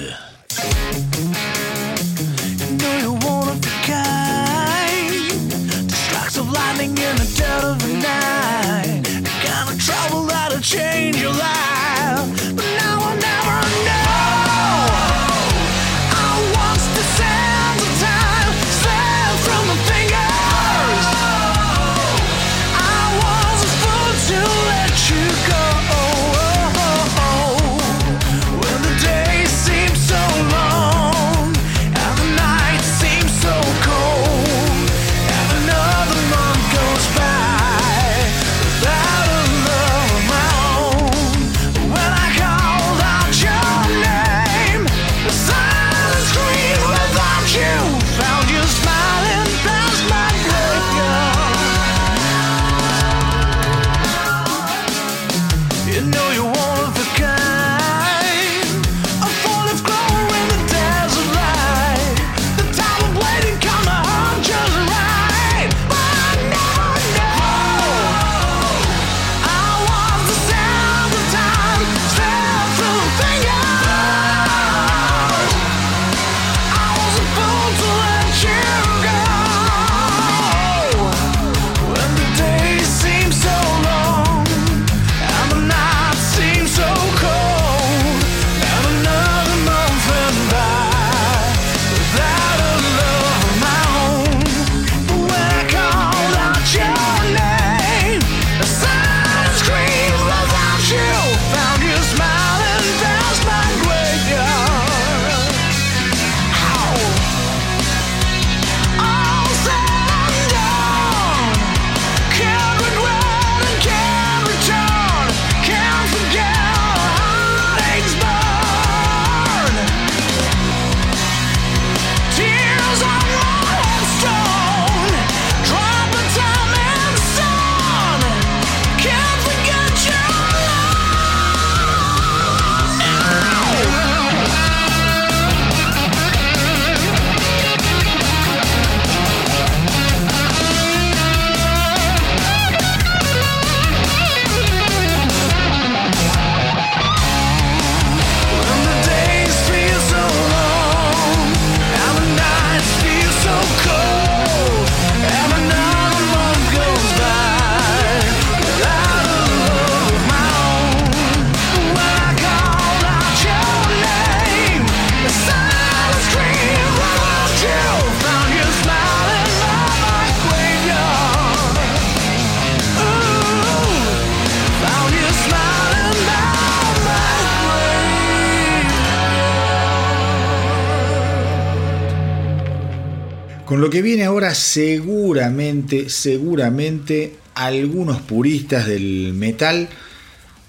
[184.35, 189.87] Ahora seguramente, seguramente algunos puristas del metal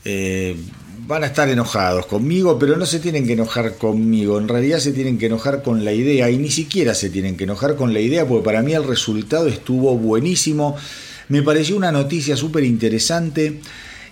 [0.05, 0.55] eh,
[1.09, 4.93] van a estar enojados conmigo, pero no se tienen que enojar conmigo, en realidad se
[4.93, 7.99] tienen que enojar con la idea y ni siquiera se tienen que enojar con la
[7.99, 10.77] idea porque para mí el resultado estuvo buenísimo,
[11.29, 13.61] me pareció una noticia súper interesante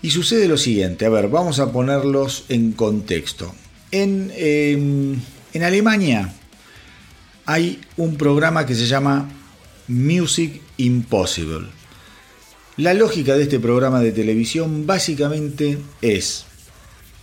[0.03, 3.55] Y sucede lo siguiente, a ver, vamos a ponerlos en contexto.
[3.93, 5.17] En, eh,
[5.53, 6.35] en Alemania
[7.47, 9.29] hay un programa que se llama
[9.89, 11.69] Music Impossible.
[12.77, 16.47] La lógica de este programa de televisión básicamente es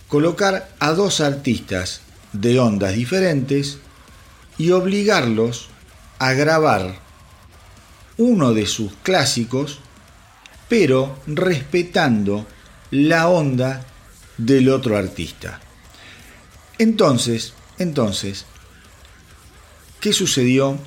[0.08, 2.02] colocar a dos artistas
[2.32, 3.78] de ondas diferentes
[4.58, 5.68] y obligarlos
[6.18, 7.00] a grabar
[8.16, 9.80] uno de sus clásicos,
[10.68, 12.46] pero respetando
[12.90, 13.84] la onda
[14.38, 15.60] del otro artista.
[16.78, 18.46] Entonces, entonces,
[20.00, 20.78] ¿qué sucedió?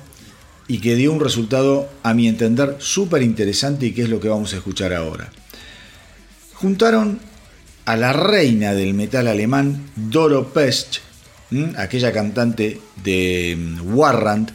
[0.68, 4.28] Y que dio un resultado, a mi entender, súper interesante y que es lo que
[4.28, 5.30] vamos a escuchar ahora.
[6.54, 7.20] Juntaron
[7.84, 10.96] a la reina del metal alemán, Doro Pest,
[11.76, 14.50] aquella cantante de mm, Warrant,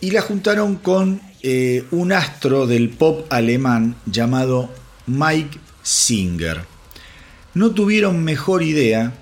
[0.00, 4.70] y la juntaron con eh, un astro del pop alemán llamado
[5.06, 6.64] Mike Singer.
[7.54, 9.14] No tuvieron mejor idea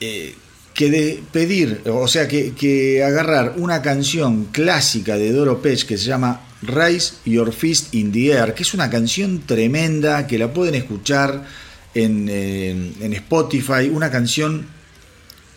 [0.00, 0.34] eh,
[0.74, 6.06] que de pedir, o sea, que, agarrar una canción clásica de Doro Pech que se
[6.06, 10.74] llama Raise Your Fist in the Air, que es una canción tremenda, que la pueden
[10.74, 11.46] escuchar
[11.94, 14.66] en, eh, en Spotify, una canción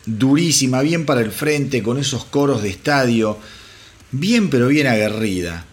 [0.06, 3.38] durísima, bien para el frente, con esos coros de estadio,
[4.12, 5.66] bien pero bien aguerrida.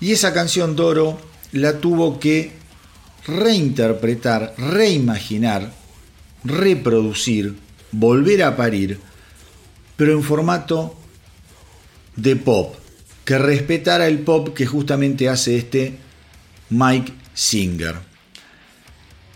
[0.00, 1.18] Y esa canción Doro
[1.52, 2.52] la tuvo que
[3.26, 5.72] reinterpretar, reimaginar,
[6.44, 7.54] reproducir,
[7.92, 8.98] volver a parir,
[9.96, 10.94] pero en formato
[12.16, 12.74] de pop,
[13.24, 15.98] que respetara el pop que justamente hace este
[16.70, 17.96] Mike Singer.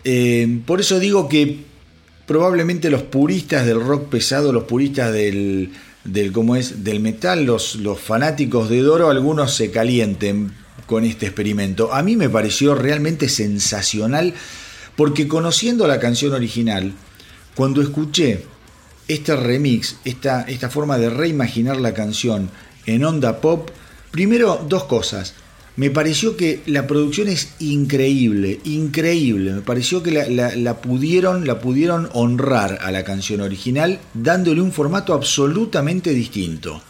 [0.03, 1.59] Eh, por eso digo que
[2.25, 5.71] probablemente los puristas del rock pesado, los puristas del,
[6.03, 6.83] del ¿cómo es?
[6.83, 10.51] del metal, los, los fanáticos de Doro, algunos se calienten
[10.85, 11.93] con este experimento.
[11.93, 14.33] A mí me pareció realmente sensacional
[14.99, 16.91] porque conociendo la canción original,
[17.55, 18.43] cuando escuché
[19.07, 22.49] este remix, esta, esta forma de reimaginar la canción
[22.85, 23.69] en onda pop,
[24.11, 25.35] primero dos cosas.
[25.77, 29.53] Me pareció que la producción es increíble, increíble.
[29.53, 35.13] Me pareció que la, pudieron, la pudieron honrar a la canción original dándole un formato
[35.13, 36.81] absolutamente distinto.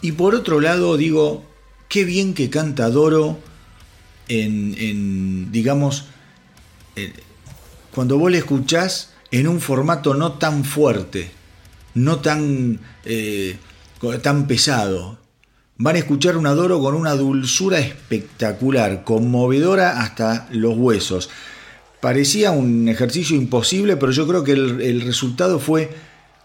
[0.00, 1.44] Y por otro lado, digo,
[1.90, 3.40] qué bien que canta Doro
[4.26, 6.06] en, en digamos,
[7.94, 11.30] cuando vos le escuchás en un formato no tan fuerte,
[11.94, 13.56] no tan, eh,
[14.22, 15.18] tan pesado.
[15.76, 21.30] Van a escuchar un Adoro con una dulzura espectacular, conmovedora hasta los huesos.
[22.00, 25.90] Parecía un ejercicio imposible, pero yo creo que el, resultado fue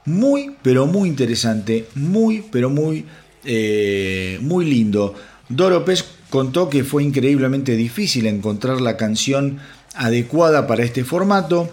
[0.06, 3.06] muy, pero muy interesante, muy, pero muy,
[3.44, 5.14] eh, muy lindo.
[5.48, 9.60] Doro Pez contó que fue increíblemente difícil encontrar la canción
[9.96, 11.70] adecuada para este formato,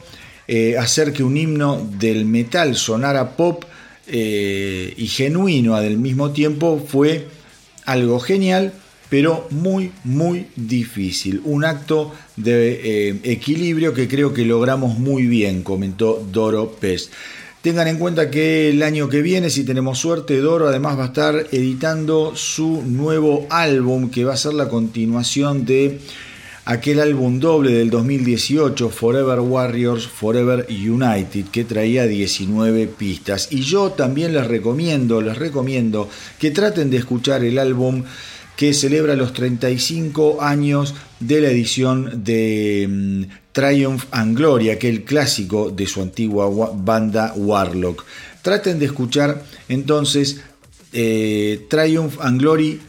[0.48, 3.64] eh, hacer que un himno del metal sonara pop
[4.06, 7.26] eh, y genuino al mismo tiempo fue
[7.84, 8.72] algo genial,
[9.08, 11.40] pero muy, muy difícil.
[11.44, 17.10] Un acto de eh, equilibrio que creo que logramos muy bien, comentó Doro Pez.
[17.62, 21.06] Tengan en cuenta que el año que viene, si tenemos suerte, Doro además va a
[21.06, 25.98] estar editando su nuevo álbum, que va a ser la continuación de
[26.66, 33.48] aquel álbum doble del 2018, Forever Warriors, Forever United, que traía 19 pistas.
[33.52, 36.10] Y yo también les recomiendo, les recomiendo
[36.40, 38.02] que traten de escuchar el álbum
[38.56, 45.70] que celebra los 35 años de la edición de um, Triumph and Glory, aquel clásico
[45.70, 48.04] de su antigua banda Warlock.
[48.42, 50.40] Traten de escuchar entonces
[50.92, 52.80] eh, Triumph and Glory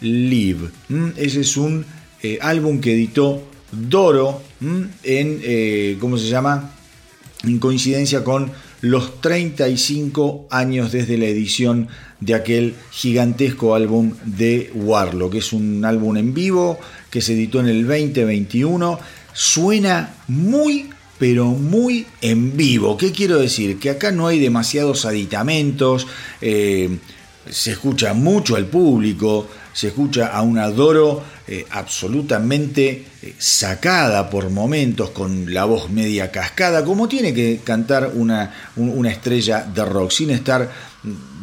[0.00, 0.70] Live.
[0.88, 1.08] ¿Mm?
[1.16, 1.84] Ese es un
[2.22, 3.42] eh, álbum que editó
[3.72, 6.72] Doro en, eh, ¿cómo se llama?
[7.44, 8.50] En coincidencia con
[8.80, 11.88] los 35 años desde la edición
[12.20, 16.78] de aquel gigantesco álbum de Warlock, que es un álbum en vivo
[17.10, 18.98] que se editó en el 2021.
[19.32, 20.88] Suena muy,
[21.18, 22.96] pero muy en vivo.
[22.96, 23.78] ¿Qué quiero decir?
[23.78, 26.06] Que acá no hay demasiados aditamentos,
[26.40, 26.98] eh,
[27.50, 34.48] se escucha mucho al público, se escucha a un Adoro eh, absolutamente eh, sacada por
[34.48, 39.84] momentos, con la voz media cascada, como tiene que cantar una, un, una estrella de
[39.84, 40.72] rock, sin estar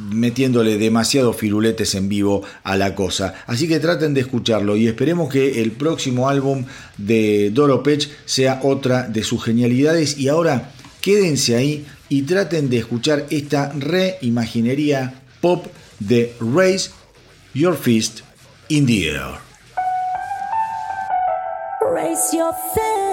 [0.09, 3.35] metiéndole demasiado firuletes en vivo a la cosa.
[3.45, 6.65] Así que traten de escucharlo y esperemos que el próximo álbum
[6.97, 10.17] de Doro Pech sea otra de sus genialidades.
[10.17, 10.71] Y ahora
[11.01, 15.67] quédense ahí y traten de escuchar esta reimaginería pop
[15.99, 16.89] de Raise
[17.53, 18.23] your fist
[18.69, 19.39] in the air.
[21.81, 23.12] Raise your fist.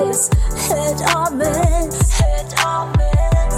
[0.00, 0.28] Into is
[0.68, 2.18] hit or miss.
[2.18, 3.56] Hit or miss.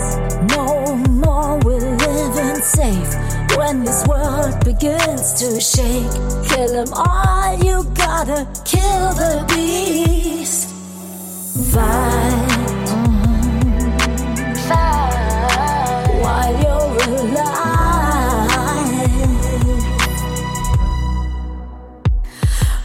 [0.54, 3.14] No more we're living safe.
[3.56, 6.10] When this world begins to shake,
[6.48, 7.54] kill 'em all.
[7.64, 10.68] You gotta kill the beast.
[11.72, 12.50] Fight.
[14.68, 16.06] Fight.
[16.22, 17.50] While you're alive.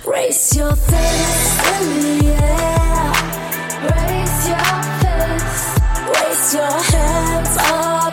[0.06, 2.75] Raise your fist in the air.
[3.94, 4.68] Raise your
[5.02, 5.80] fist.
[6.14, 8.05] Raise your hands up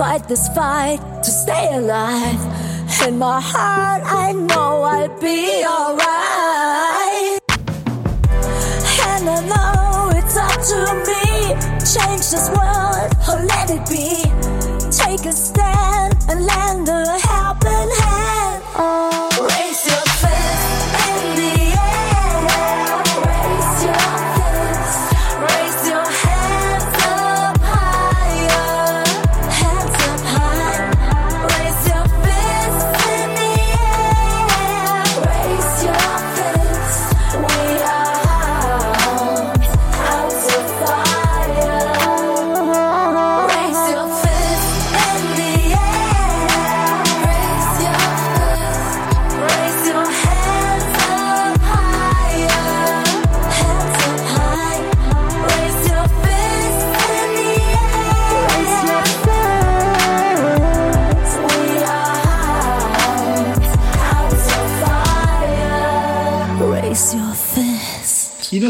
[0.00, 2.40] Fight this fight to stay alive.
[3.06, 7.38] In my heart, I know I'll be alright.
[9.10, 11.52] And I know it's up to me.
[11.84, 14.24] Change this world or let it be.
[14.88, 17.19] Take a stand and lend a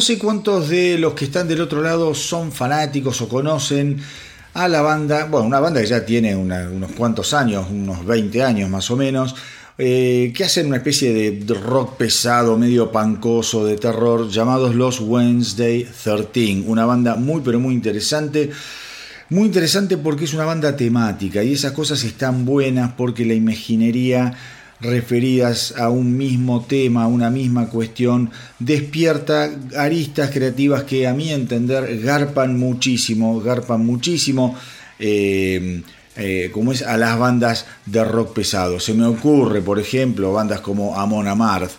[0.00, 3.98] no sé cuántos de los que están del otro lado son fanáticos o conocen
[4.54, 8.70] a la banda, bueno, una banda que ya tiene unos cuantos años, unos 20 años
[8.70, 9.34] más o menos,
[9.76, 15.84] eh, que hacen una especie de rock pesado, medio pancoso, de terror, llamados los Wednesday
[15.84, 18.50] 13, una banda muy pero muy interesante.
[19.28, 24.32] Muy interesante porque es una banda temática y esas cosas están buenas porque la imaginería
[24.80, 31.30] referidas a un mismo tema, a una misma cuestión, despierta aristas creativas que a mi
[31.30, 34.56] entender garpan muchísimo, garpan muchísimo.
[34.98, 35.82] eh,
[36.16, 38.80] eh, como es a las bandas de rock pesado.
[38.80, 41.70] Se me ocurre, por ejemplo, bandas como Amon Amarth,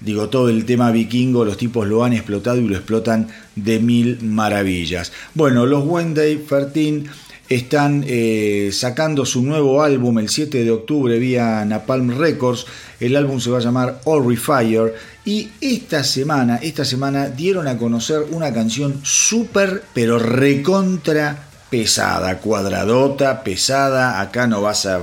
[0.00, 4.22] Digo, todo el tema vikingo, los tipos lo han explotado y lo explotan de mil
[4.22, 5.12] maravillas.
[5.34, 7.04] Bueno, los Wednesday 13
[7.48, 12.66] están eh, sacando su nuevo álbum el 7 de octubre vía Napalm Records.
[13.00, 14.00] El álbum se va a llamar
[14.36, 14.94] Fire.
[15.24, 23.42] Y esta semana, esta semana dieron a conocer una canción súper, pero recontra pesada, cuadradota,
[23.42, 24.20] pesada.
[24.20, 25.00] Acá no vas a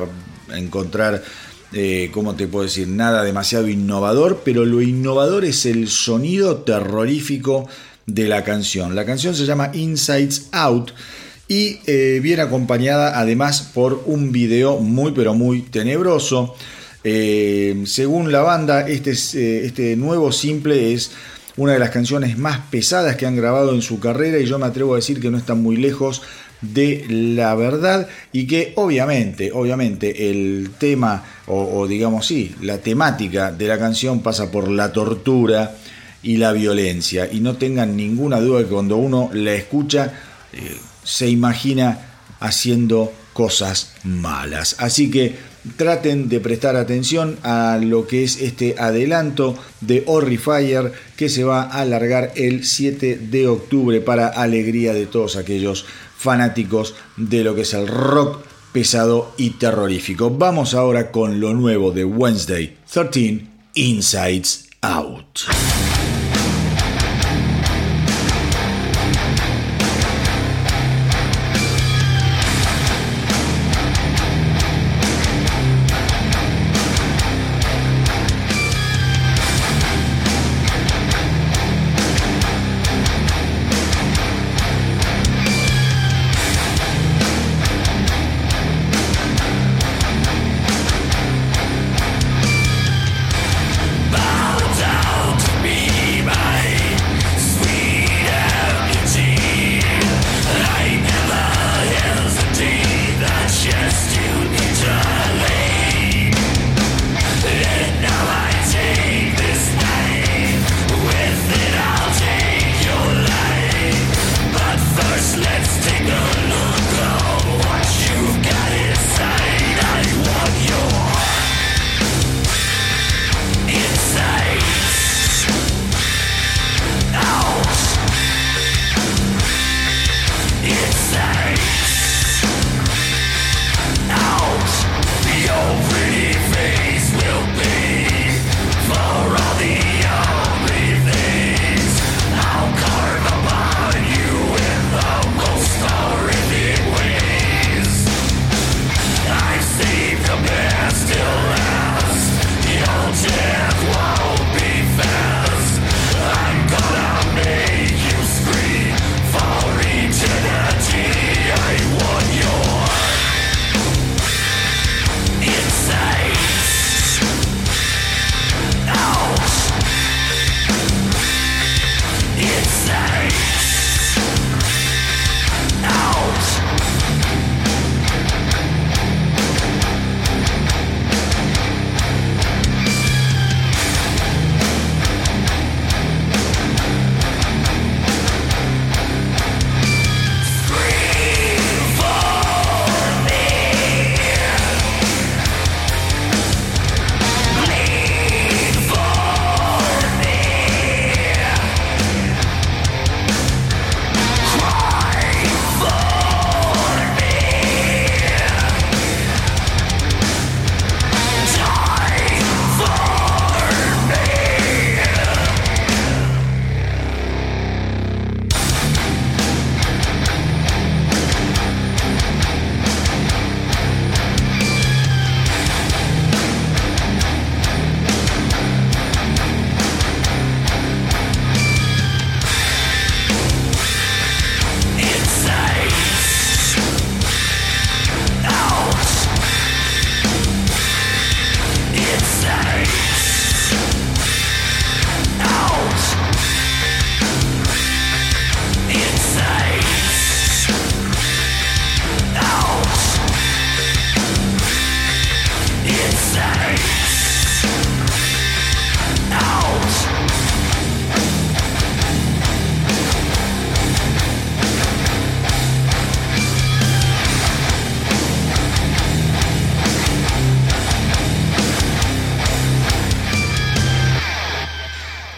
[0.53, 1.23] encontrar
[1.73, 2.87] eh, ¿cómo te puedo decir?
[2.87, 7.67] Nada demasiado innovador, pero lo innovador es el sonido terrorífico
[8.05, 8.95] de la canción.
[8.95, 10.91] La canción se llama Insides Out
[11.47, 16.55] y eh, viene acompañada además por un video muy pero muy tenebroso.
[17.03, 21.11] Eh, según la banda, este, es, eh, este nuevo simple es
[21.57, 24.65] una de las canciones más pesadas que han grabado en su carrera y yo me
[24.65, 26.23] atrevo a decir que no están muy lejos
[26.61, 33.51] de la verdad y que obviamente, obviamente el tema o, o digamos sí, la temática
[33.51, 35.75] de la canción pasa por la tortura
[36.23, 40.11] y la violencia y no tengan ninguna duda que cuando uno la escucha
[40.51, 40.75] eh,
[41.05, 41.99] se imagina
[42.41, 44.75] haciendo cosas malas.
[44.79, 45.35] Así que
[45.77, 51.63] traten de prestar atención a lo que es este adelanto de Horrifier que se va
[51.63, 55.85] a alargar el 7 de octubre para alegría de todos aquellos
[56.17, 60.29] fanáticos de lo que es el rock pesado y terrorífico.
[60.29, 63.45] Vamos ahora con lo nuevo de Wednesday 13
[63.75, 65.39] Insides Out.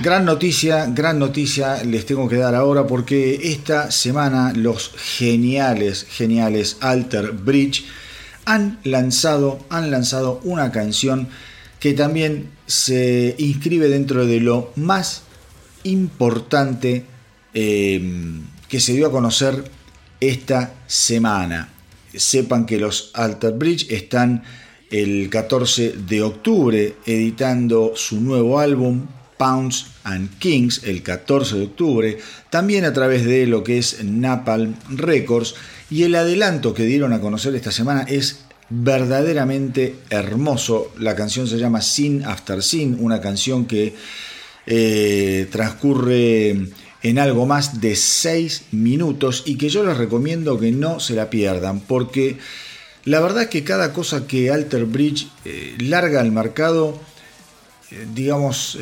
[0.08, 6.78] Gran noticia, gran noticia les tengo que dar ahora porque esta semana los geniales, geniales
[6.80, 7.84] Alter Bridge
[8.46, 11.28] han lanzado, han lanzado una canción
[11.82, 15.24] que también se inscribe dentro de lo más
[15.84, 17.04] importante
[17.54, 18.40] eh,
[18.70, 19.62] que se dio a conocer
[20.22, 21.68] esta semana.
[22.16, 24.42] Sepan que los Alter Bridge están
[24.90, 29.06] el 14 de octubre editando su nuevo álbum
[29.38, 32.18] Pounds and Kings el 14 de octubre,
[32.50, 35.56] también a través de lo que es Napalm Records
[35.90, 40.94] y el adelanto que dieron a conocer esta semana es verdaderamente hermoso.
[40.98, 43.94] La canción se llama Sin After Sin, una canción que
[44.66, 46.70] eh, transcurre
[47.04, 51.30] en algo más de 6 minutos y que yo les recomiendo que no se la
[51.30, 52.38] pierdan porque
[53.06, 57.00] la verdad es que cada cosa que Alter Bridge eh, larga al mercado
[57.90, 58.78] eh, digamos,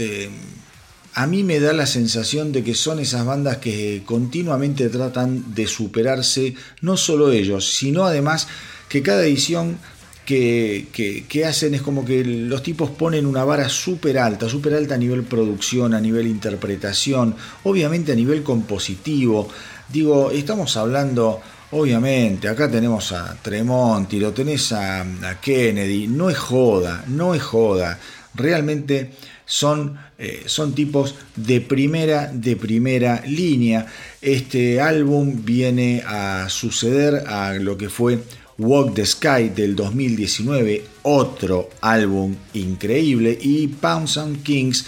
[1.16, 5.66] a mí me da la sensación de que son esas bandas que continuamente tratan de
[5.66, 8.48] superarse, no solo ellos, sino además
[8.90, 9.78] que cada edición
[10.26, 14.96] que, que- hacen es como que los tipos ponen una vara súper alta, súper alta
[14.96, 19.48] a nivel producción, a nivel interpretación, obviamente a nivel compositivo.
[19.88, 21.40] Digo, estamos hablando,
[21.72, 25.06] obviamente, acá tenemos a Tremonti, lo tenés a
[25.42, 28.00] Kennedy, no es joda, no es joda.
[28.34, 29.12] Realmente
[29.46, 33.88] son, eh, son tipos de primera, de primera línea.
[34.22, 38.20] Este álbum viene a suceder a lo que fue
[38.58, 44.86] Walk the Sky del 2019, otro álbum increíble, y Pounds and Kings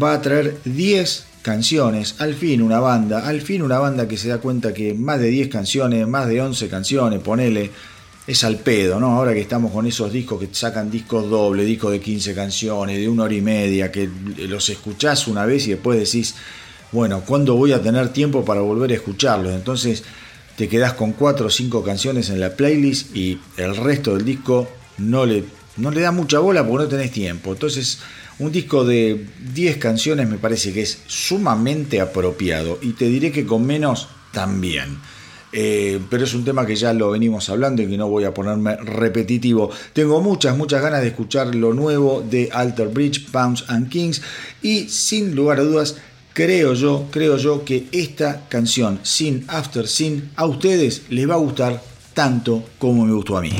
[0.00, 4.28] va a traer 10 canciones, al fin una banda, al fin una banda que se
[4.28, 7.70] da cuenta que más de 10 canciones, más de 11 canciones, ponele,
[8.26, 9.12] es al pedo, ¿no?
[9.12, 13.08] Ahora que estamos con esos discos que sacan discos doble, discos de 15 canciones, de
[13.08, 14.08] una hora y media, que
[14.48, 16.34] los escuchás una vez y después decís,
[16.90, 19.54] bueno, ¿cuándo voy a tener tiempo para volver a escucharlos?
[19.54, 20.02] Entonces
[20.56, 24.68] te quedás con 4 o 5 canciones en la playlist y el resto del disco
[24.98, 25.44] no le,
[25.76, 27.52] no le da mucha bola porque no tenés tiempo.
[27.52, 28.00] Entonces,
[28.38, 33.46] un disco de 10 canciones me parece que es sumamente apropiado y te diré que
[33.46, 34.98] con menos también.
[35.58, 38.34] Eh, pero es un tema que ya lo venimos hablando y que no voy a
[38.34, 39.70] ponerme repetitivo.
[39.94, 44.20] Tengo muchas, muchas ganas de escuchar lo nuevo de Alter Bridge, Pounds and Kings
[44.60, 45.96] y sin lugar a dudas
[46.34, 51.38] creo yo, creo yo que esta canción Sin After Sin a ustedes les va a
[51.38, 51.82] gustar
[52.12, 53.52] tanto como me gustó a mí.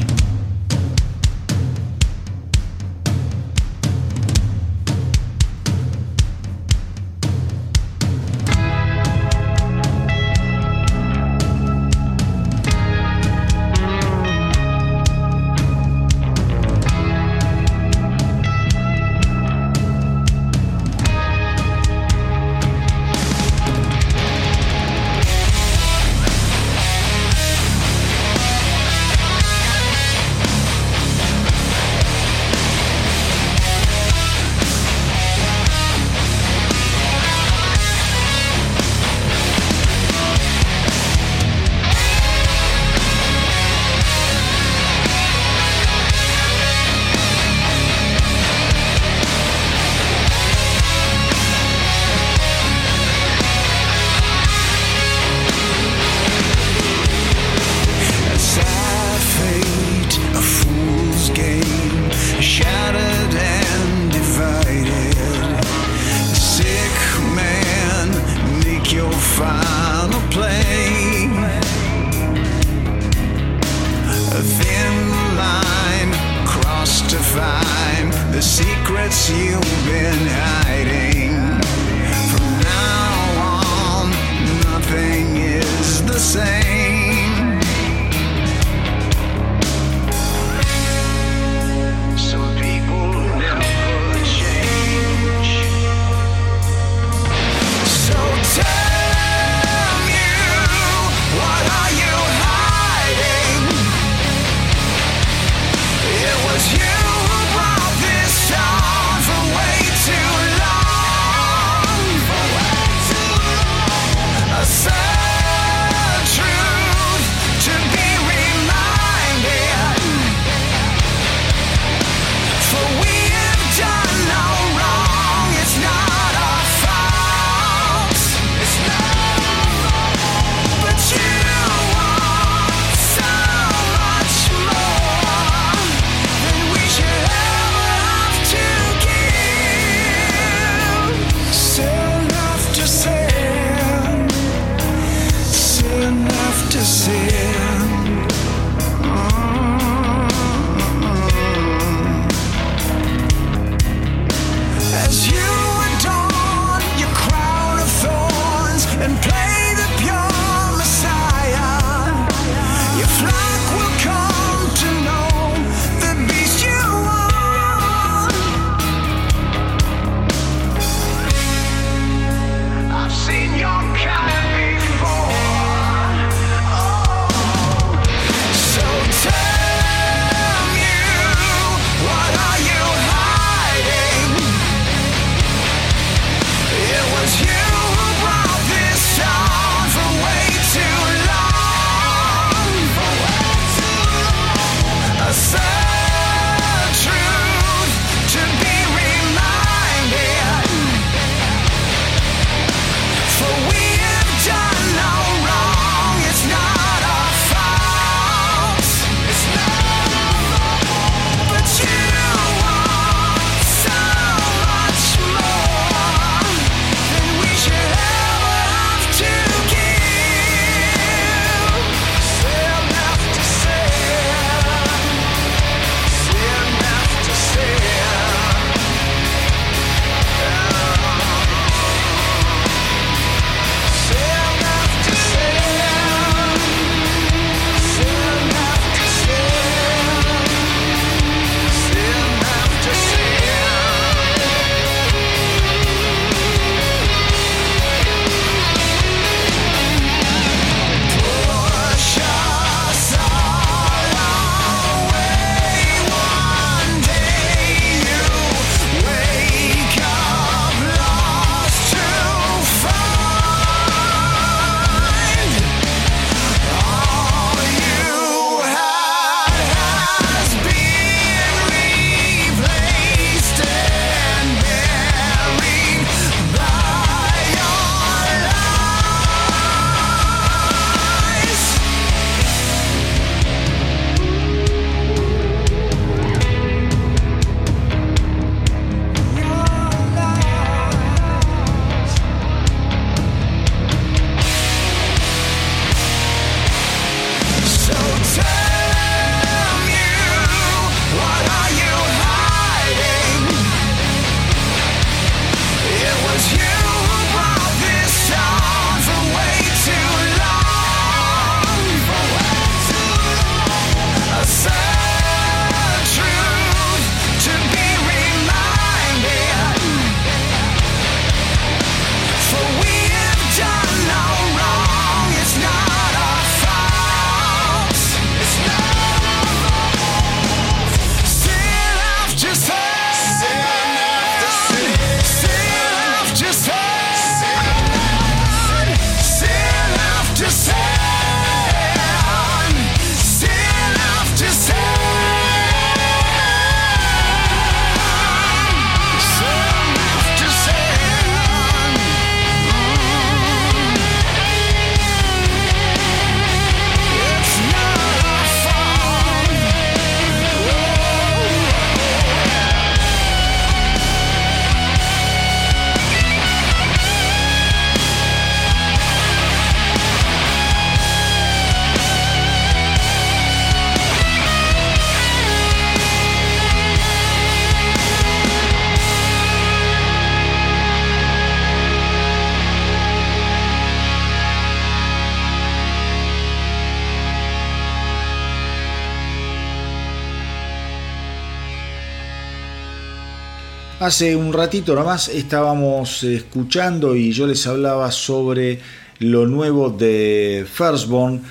[394.06, 398.78] Hace un ratito nomás estábamos escuchando y yo les hablaba sobre
[399.18, 401.42] lo nuevo de Firstborn,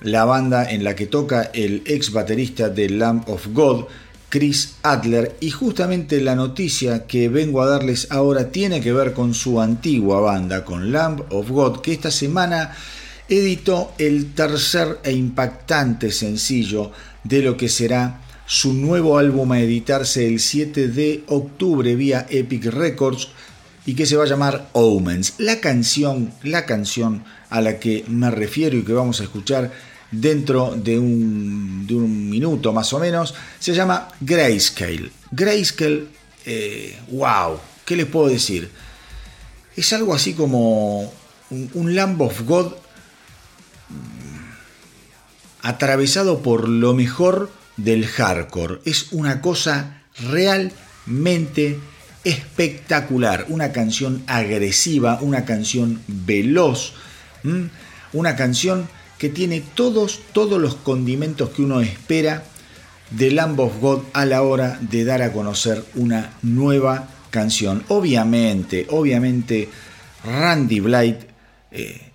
[0.00, 3.84] la banda en la que toca el ex baterista de Lamb of God,
[4.30, 9.34] Chris Adler, y justamente la noticia que vengo a darles ahora tiene que ver con
[9.34, 12.74] su antigua banda, con Lamb of God, que esta semana
[13.28, 16.90] editó el tercer e impactante sencillo
[17.22, 22.64] de lo que será su nuevo álbum a editarse el 7 de octubre vía Epic
[22.64, 23.28] Records
[23.84, 25.34] y que se va a llamar Omens.
[25.36, 29.70] La canción, la canción a la que me refiero y que vamos a escuchar
[30.10, 35.10] dentro de un, de un minuto más o menos, se llama Grayscale.
[35.30, 36.06] Grayscale,
[36.46, 38.70] eh, wow, ¿qué les puedo decir?
[39.76, 41.12] Es algo así como
[41.50, 42.72] un, Lamb of God
[43.90, 48.80] mm, atravesado por lo mejor del hardcore.
[48.84, 51.78] Es una cosa realmente
[52.24, 56.92] espectacular, una canción agresiva, una canción veloz,
[58.12, 62.44] una canción que tiene todos, todos los condimentos que uno espera
[63.10, 67.84] de Lamb of God a la hora de dar a conocer una nueva canción.
[67.88, 69.68] Obviamente, obviamente,
[70.24, 71.20] Randy Blight
[71.70, 72.12] eh,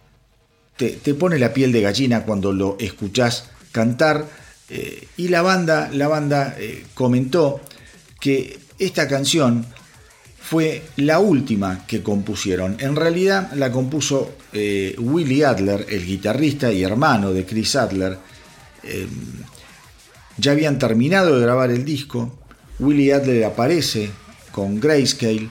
[0.77, 4.27] te, te, pone la piel de gallina cuando lo escuchás cantar
[4.75, 7.61] eh, y la banda, la banda eh, comentó
[8.19, 9.67] que esta canción
[10.39, 12.77] fue la última que compusieron.
[12.79, 18.17] En realidad la compuso eh, Willie Adler, el guitarrista y hermano de Chris Adler.
[20.37, 22.35] ya habían terminado de grabar el disco.
[22.79, 24.09] Willie Adler aparece
[24.51, 25.49] con Grayscale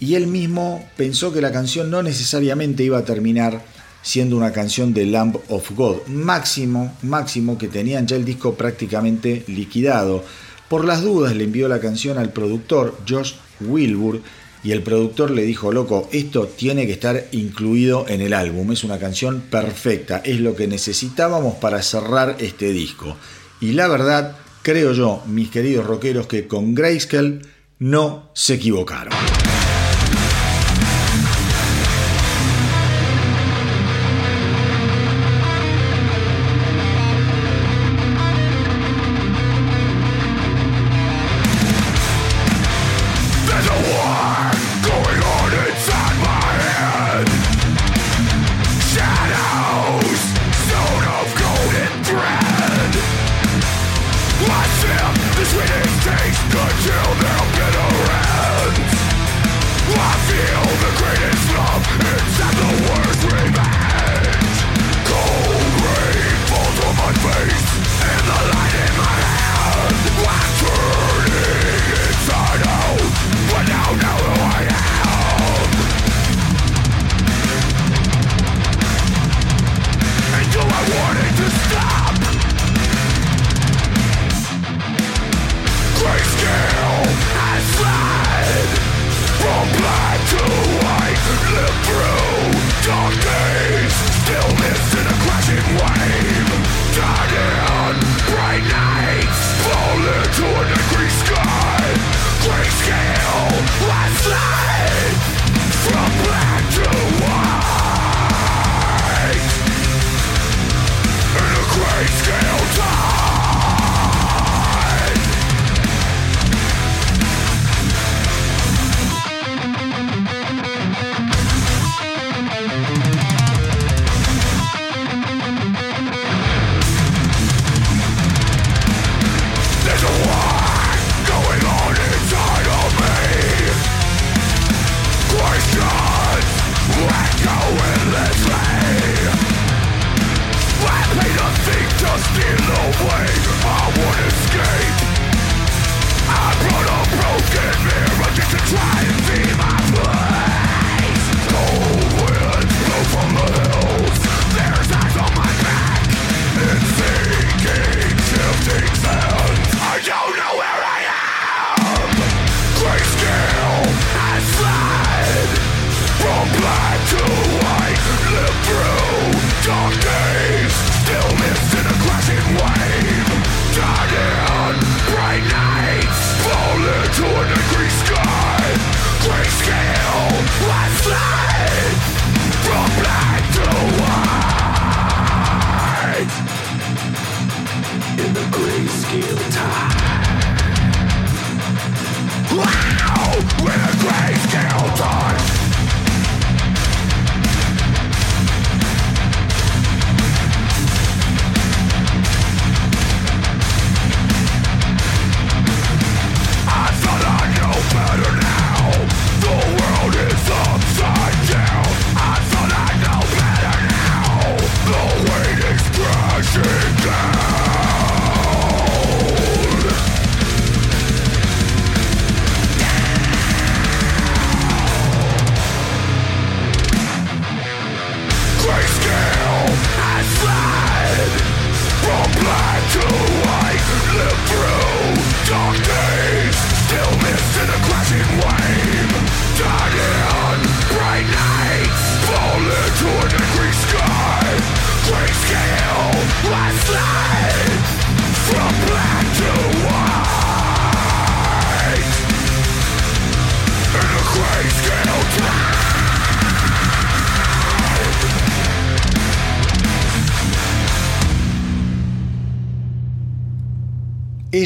[0.00, 3.62] y él mismo pensó que la canción no necesariamente iba a terminar
[4.02, 6.06] siendo una canción de Lamb of God.
[6.06, 10.24] Máximo, máximo que tenían ya el disco prácticamente liquidado.
[10.68, 14.20] Por las dudas le envió la canción al productor Josh Wilbur
[14.62, 18.84] y el productor le dijo, loco, esto tiene que estar incluido en el álbum, es
[18.84, 23.16] una canción perfecta, es lo que necesitábamos para cerrar este disco.
[23.60, 27.40] Y la verdad, creo yo, mis queridos rockeros, que con Grayscale
[27.78, 29.14] no se equivocaron.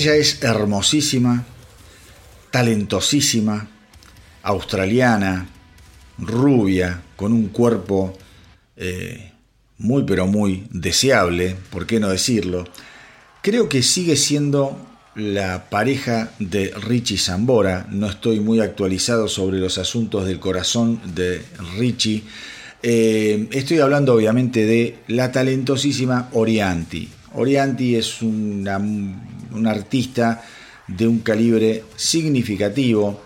[0.02, 1.44] Ella es hermosísima,
[2.50, 3.68] talentosísima,
[4.42, 5.48] australiana,
[6.18, 8.18] rubia, con un cuerpo
[8.76, 9.30] eh,
[9.78, 12.64] muy pero muy deseable, ¿por qué no decirlo?
[13.42, 14.76] Creo que sigue siendo
[15.14, 17.86] la pareja de Richie Zambora.
[17.88, 21.44] No estoy muy actualizado sobre los asuntos del corazón de
[21.78, 22.24] Richie.
[22.82, 27.08] Eh, estoy hablando obviamente de la talentosísima Orianti.
[27.34, 28.78] Orianti es una,
[29.54, 30.42] un artista
[30.86, 33.20] de un calibre significativo.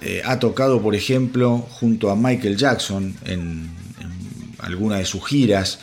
[0.00, 3.70] Eh, ha tocado, por ejemplo, junto a Michael Jackson en,
[4.58, 5.80] alguna de sus giras.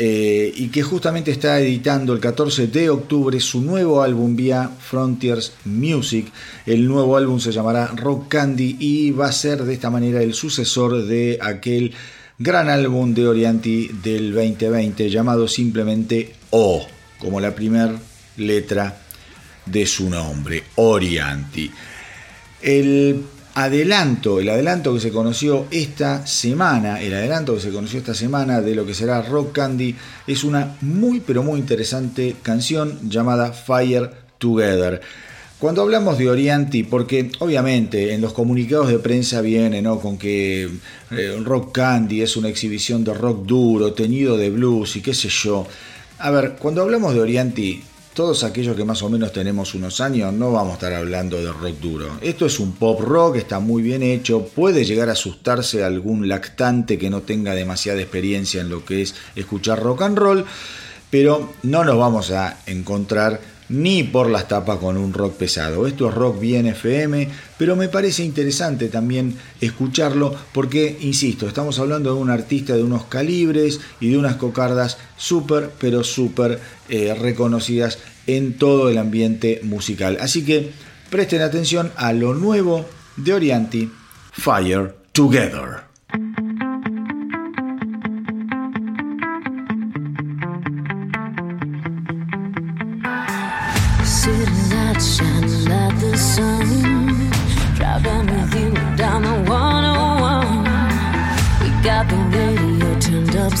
[0.00, 5.54] Eh, y que justamente está editando el 14 de octubre su nuevo álbum vía Frontiers
[5.64, 6.30] Music.
[6.66, 10.34] El nuevo álbum se llamará Rock Candy y va a ser de esta manera el
[10.34, 11.94] sucesor de aquel
[12.38, 16.86] gran álbum de Orianti del 2020 llamado simplemente O,
[17.18, 17.98] como la primera
[18.36, 19.07] letra
[19.70, 21.70] de su nombre, Orianti.
[22.60, 23.24] El
[23.54, 28.60] adelanto, el adelanto que se conoció esta semana, el adelanto que se conoció esta semana
[28.60, 29.94] de lo que será Rock Candy
[30.26, 35.00] es una muy pero muy interesante canción llamada Fire Together.
[35.58, 39.98] Cuando hablamos de Orianti, porque obviamente en los comunicados de prensa viene ¿no?
[39.98, 40.70] con que
[41.10, 45.28] eh, Rock Candy es una exhibición de rock duro, teñido de blues y qué sé
[45.28, 45.66] yo.
[46.20, 47.82] A ver, cuando hablamos de Orianti,
[48.18, 51.52] todos aquellos que más o menos tenemos unos años, no vamos a estar hablando de
[51.52, 52.18] rock duro.
[52.20, 56.98] Esto es un pop rock, está muy bien hecho, puede llegar a asustarse algún lactante
[56.98, 60.44] que no tenga demasiada experiencia en lo que es escuchar rock and roll,
[61.10, 65.86] pero no nos vamos a encontrar ni por las tapas con un rock pesado.
[65.86, 67.28] Esto es rock bien FM,
[67.58, 73.04] pero me parece interesante también escucharlo porque, insisto, estamos hablando de un artista de unos
[73.04, 80.18] calibres y de unas cocardas súper, pero súper eh, reconocidas en todo el ambiente musical.
[80.20, 80.72] Así que
[81.10, 82.86] presten atención a lo nuevo
[83.16, 83.90] de Orianti,
[84.32, 85.88] Fire Together.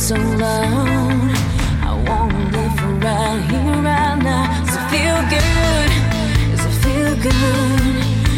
[0.08, 1.36] So loud.
[1.84, 4.64] I wanna live right here, right now.
[4.64, 5.90] Does it feel good?
[6.50, 7.96] Does it feel good?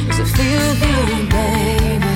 [0.08, 2.14] Does it feel good, baby?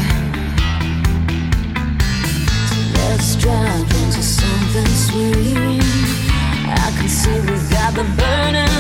[2.69, 5.85] So let's drive into something sweet.
[6.67, 8.74] I can see we got the burning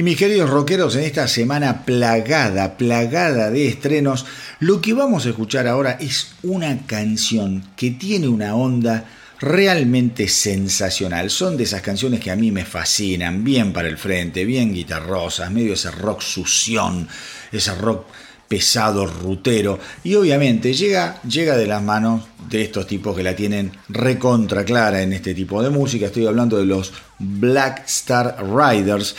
[0.00, 4.24] Y mis queridos rockeros, en esta semana plagada, plagada de estrenos,
[4.58, 9.04] lo que vamos a escuchar ahora es una canción que tiene una onda
[9.40, 11.28] realmente sensacional.
[11.28, 15.50] Son de esas canciones que a mí me fascinan, bien para el frente, bien guitarrosas,
[15.50, 17.06] medio ese rock sución,
[17.52, 18.06] ese rock
[18.48, 19.78] pesado, rutero.
[20.02, 25.02] Y obviamente llega, llega de las manos de estos tipos que la tienen recontra clara
[25.02, 26.06] en este tipo de música.
[26.06, 29.14] Estoy hablando de los Black Star Riders.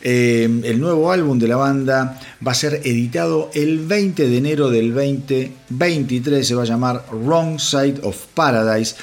[0.00, 4.70] Eh, el nuevo álbum de la banda va a ser editado el 20 de enero
[4.70, 6.46] del 2023.
[6.46, 8.94] Se va a llamar Wrong Side of Paradise.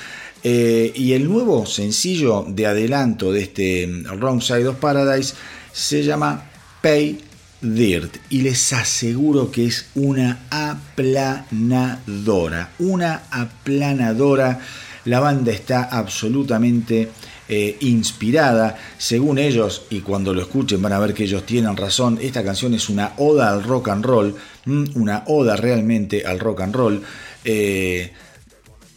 [0.44, 5.34] Eh, y el nuevo sencillo de adelanto de este Wrong Side of Paradise
[5.72, 6.46] se llama
[6.84, 7.18] Pay
[7.62, 11.94] Dirt y les aseguro que es una aplanadora,
[12.78, 14.60] una aplanadora.
[15.06, 17.10] La banda está absolutamente
[17.48, 22.18] eh, inspirada, según ellos, y cuando lo escuchen van a ver que ellos tienen razón,
[22.20, 24.36] esta canción es una oda al rock and roll,
[24.66, 27.02] una oda realmente al rock and roll.
[27.44, 28.12] Eh,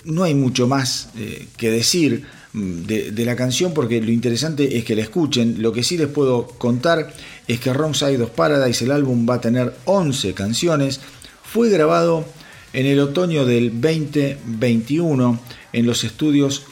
[0.04, 4.84] no hay mucho más eh, que decir de, de, la canción porque lo interesante es
[4.84, 5.60] que la escuchen.
[5.60, 7.12] Lo que sí les puedo contar
[7.46, 11.00] es que Wrong Side of Paradise, el álbum, va a tener 11 canciones.
[11.42, 12.24] Fue grabado
[12.72, 15.38] en el otoño del 2021
[15.74, 16.64] en los estudios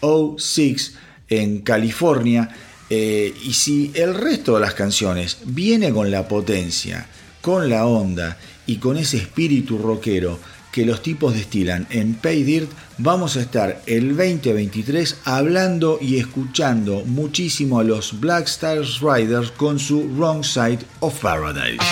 [0.00, 0.94] 606
[1.28, 2.48] en California.
[2.90, 7.06] Eh, y si el resto de las canciones viene con la potencia,
[7.40, 10.38] con la onda y con ese espíritu rockero
[10.72, 17.02] que los tipos destilan en Pay Dirt, vamos a estar el 2023 hablando y escuchando
[17.04, 21.82] muchísimo a los Black Stars Riders con su Wrong Side of Paradise.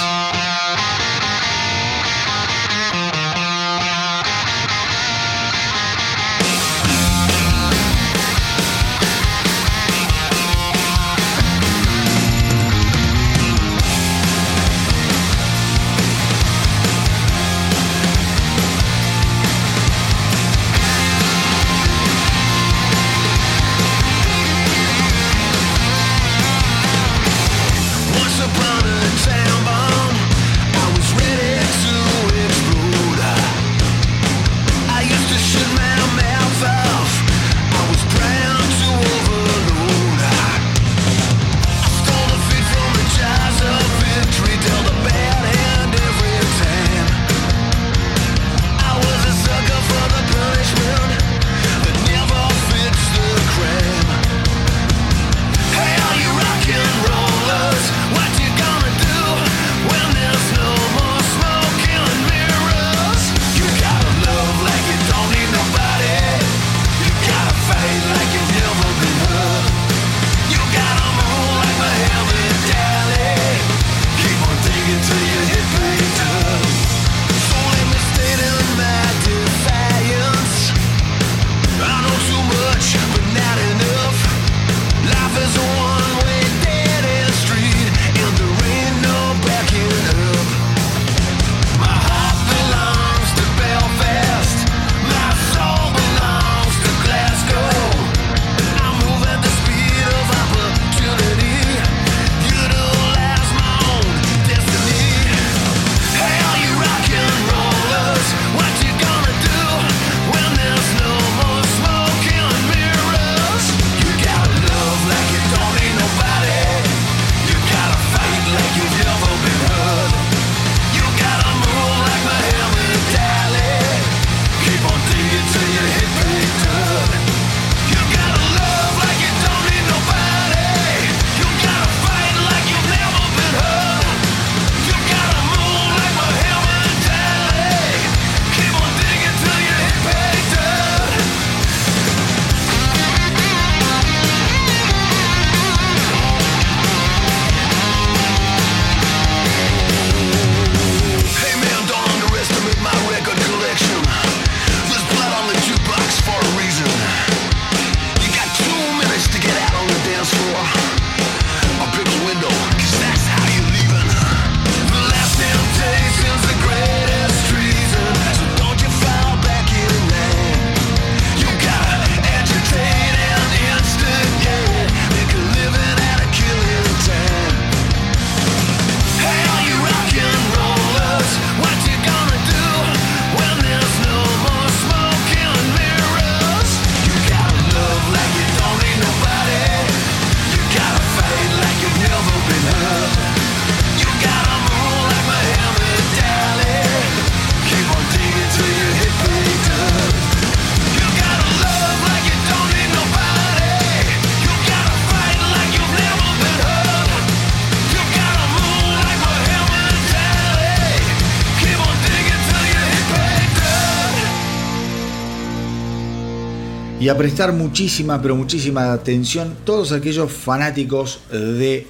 [217.07, 221.87] Y a prestar muchísima, pero muchísima atención todos aquellos fanáticos de.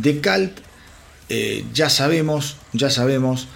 [0.00, 0.52] The Cult,
[1.28, 3.46] eh, ya sabemos, ya sabemos,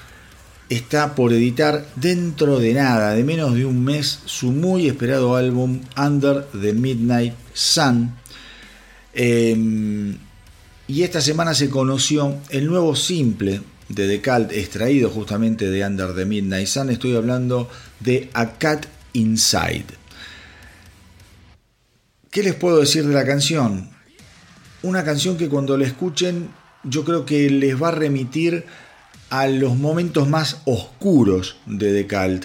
[0.69, 5.81] está por editar dentro de nada, de menos de un mes, su muy esperado álbum
[5.97, 8.13] Under the Midnight Sun.
[9.15, 10.19] Em,
[10.87, 16.15] y esta semana se conoció el nuevo simple de The Cult, extraído justamente de Under
[16.15, 16.91] the Midnight Sun.
[16.91, 17.71] Estoy hablando
[18.01, 19.87] de A Cat Inside.
[22.31, 23.91] ¿Qué les puedo decir de la canción?
[24.83, 26.49] Una canción que cuando la escuchen
[26.85, 28.65] yo creo que les va a remitir
[29.31, 32.45] a los momentos más oscuros de The Cult.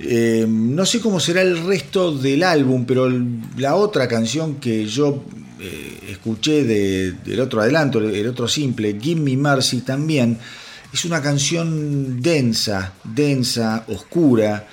[0.00, 3.08] Eh, no sé cómo será el resto del álbum, pero
[3.56, 5.24] la otra canción que yo
[5.60, 10.38] eh, escuché del otro adelanto, el otro simple, Give Me Mercy también,
[10.92, 14.66] es una canción densa, densa, oscura.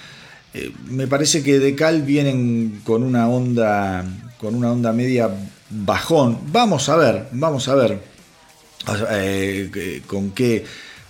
[0.58, 4.06] Eh, me parece que The Cult vienen con una onda,
[4.40, 5.30] con una onda media
[5.70, 6.40] bajón.
[6.52, 8.00] Vamos a ver, vamos a ver
[10.08, 10.64] con qué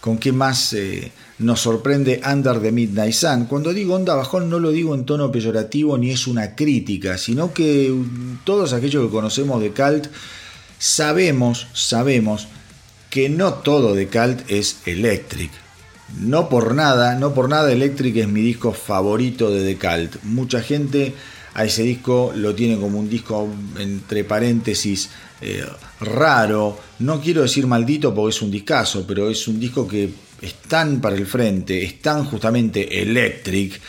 [0.05, 3.45] con qué más eh, nos sorprende Under the Midnight Sun.
[3.45, 7.51] Cuando digo onda bajón no lo digo en tono peyorativo ni es una crítica, sino
[7.51, 7.91] que
[8.43, 10.05] todos aquellos que conocemos de Cult
[10.77, 12.47] sabemos, sabemos
[13.09, 15.64] que no todo de Cult es Electric.
[16.19, 20.09] No por nada, no por nada Electric es mi disco favorito de The.
[20.23, 21.13] Mucha gente
[21.55, 23.47] a ese disco lo tiene como un disco
[23.79, 25.09] entre paréntesis
[25.41, 25.65] eh,
[25.99, 30.09] raro, no quiero decir maldito porque es un discazo, pero es un disco que
[30.41, 33.79] es tan para el frente, es tan justamente electric,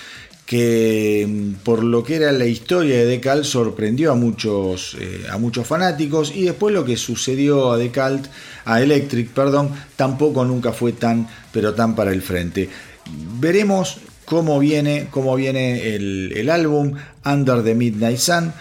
[0.46, 5.36] que mm, por lo que era la historia de Decalt sorprendió a muchos, eh, a
[5.36, 8.28] muchos fanáticos y después lo que sucedió a Decalt,
[8.64, 12.70] a Electric, perdón, tampoco nunca fue tan, pero tan para el frente.
[13.40, 16.94] Veremos cómo viene, cómo viene el, el álbum
[17.24, 18.52] Under the Midnight Sun.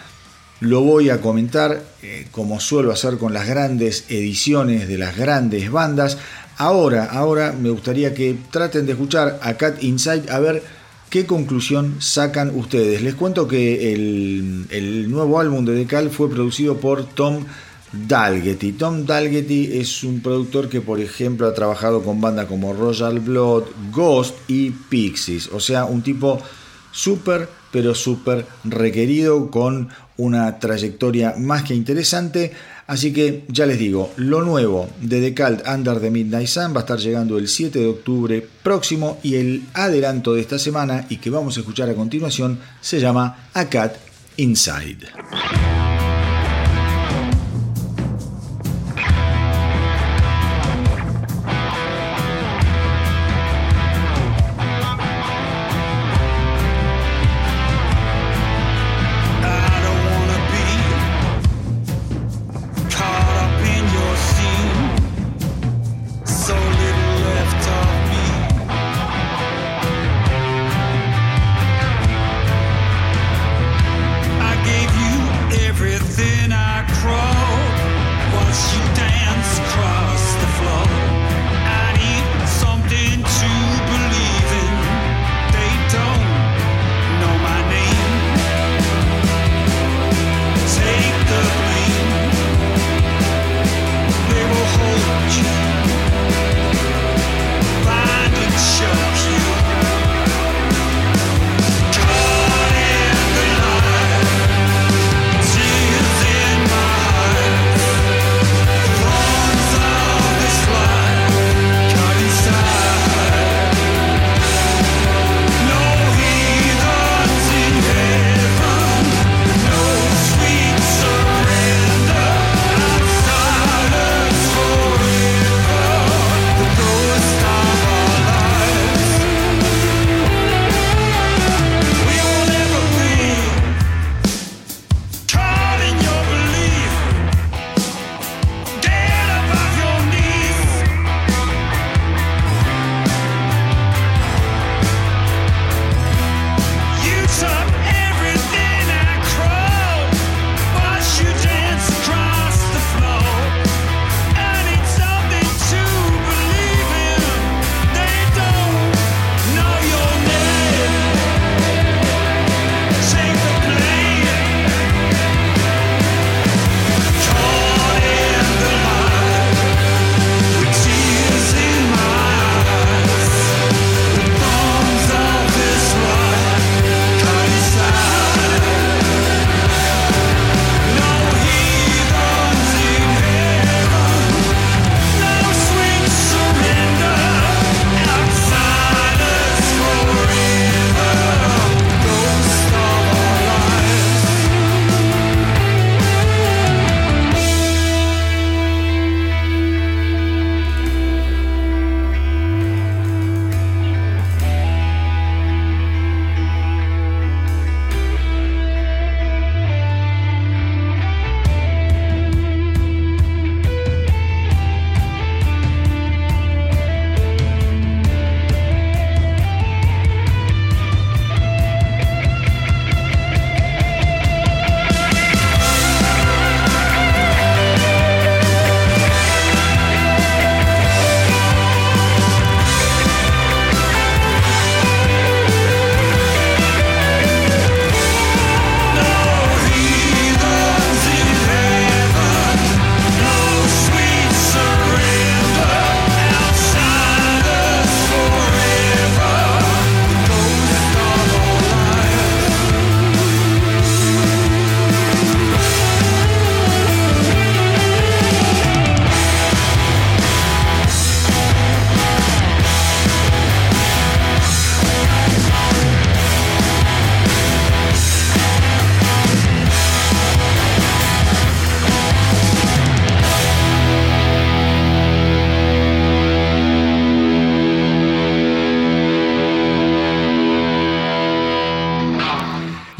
[0.61, 5.69] Lo voy a comentar eh, como suelo hacer con las grandes ediciones de las grandes
[5.69, 6.17] bandas.
[6.57, 10.63] Ahora, ahora me gustaría que traten de escuchar a Cat Inside a ver
[11.15, 13.01] qué conclusión sacan ustedes.
[13.01, 17.45] Les cuento que el, nuevo álbum de Decal fue producido por Tom
[17.93, 18.73] Dalgetty.
[18.73, 23.63] Tom Dalgetty es un productor que, por ejemplo, ha trabajado con bandas como Royal Blood,
[23.93, 25.47] Ghost y Pixies.
[25.53, 26.41] O sea, un tipo
[26.91, 29.87] súper, pero súper requerido con
[30.17, 32.51] una trayectoria más que interesante.
[32.87, 36.77] Así que ya les digo, lo nuevo de The Cult Under the Midnight Sun va
[36.77, 41.17] a estar llegando el 7 de octubre próximo y el adelanto de esta semana y
[41.17, 43.95] que vamos a escuchar a continuación se llama A Cat
[44.37, 45.74] Inside.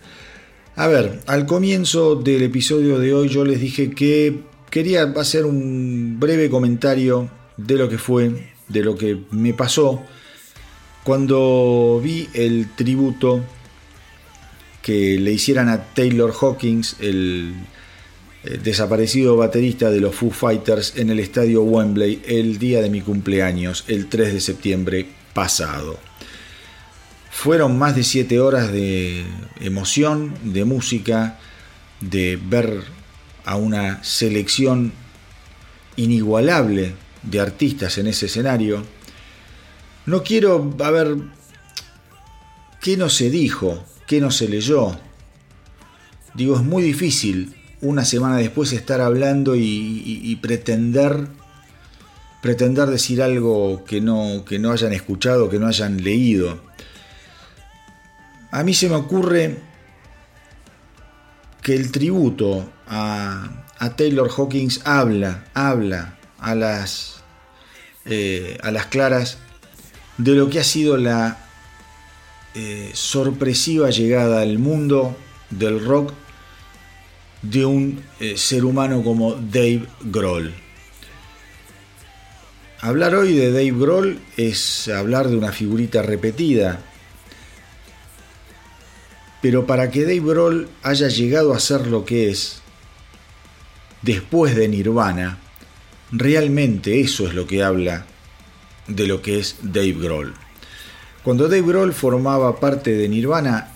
[0.78, 6.18] A ver, al comienzo del episodio de hoy yo les dije que quería hacer un
[6.20, 10.04] breve comentario de lo que fue, de lo que me pasó
[11.06, 13.46] cuando vi el tributo
[14.82, 17.54] que le hicieran a Taylor Hawkins, el
[18.62, 23.84] desaparecido baterista de los Foo Fighters en el estadio Wembley el día de mi cumpleaños,
[23.88, 26.00] el 3 de septiembre pasado.
[27.32, 29.26] Fueron más de 7 horas de
[29.60, 31.40] emoción, de música,
[32.02, 32.84] de ver
[33.46, 34.94] a una selección
[35.96, 36.94] inigualable
[37.24, 38.84] de artistas en ese escenario.
[40.06, 41.18] No quiero, ver,
[42.82, 43.84] ¿qué no se dijo?
[44.08, 44.98] ¿Qué no se leyó?
[46.36, 51.28] Digo, es muy difícil una semana después estar hablando y, pretender
[52.42, 56.62] pretender decir algo que no, que no hayan escuchado, que no hayan leído.
[58.52, 59.58] A mí se me ocurre
[61.64, 63.66] que el tributo a,
[63.98, 67.24] Taylor Hawkins habla, habla a las,
[68.06, 69.40] eh, a las claras
[70.18, 71.38] de lo que ha sido la
[72.54, 75.18] eh, sorpresiva llegada al mundo
[75.50, 76.14] del rock
[77.50, 80.54] de un eh, ser humano como Dave Grohl.
[82.82, 86.82] Hablar hoy de Dave Grohl es hablar de una figurita repetida,
[89.42, 92.62] pero para que Dave Grohl haya llegado a ser lo que es
[94.02, 95.40] después de Nirvana,
[96.12, 98.06] realmente eso es lo que habla
[98.88, 100.34] de lo que es Dave Grohl.
[101.24, 103.75] Cuando Dave Grohl formaba parte de Nirvana,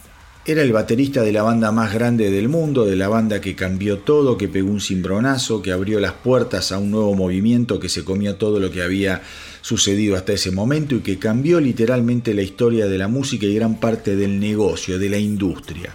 [0.52, 4.00] era el baterista de la banda más grande del mundo, de la banda que cambió
[4.00, 8.04] todo, que pegó un cimbronazo, que abrió las puertas a un nuevo movimiento que se
[8.04, 9.22] comía todo lo que había
[9.62, 13.80] sucedido hasta ese momento y que cambió literalmente la historia de la música y gran
[13.80, 15.94] parte del negocio, de la industria.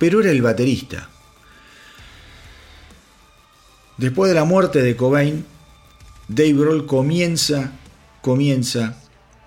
[0.00, 1.08] Pero era el baterista.
[3.98, 5.44] Después de la muerte de Cobain,
[6.26, 7.72] Dave Grohl comienza,
[8.20, 9.00] comienza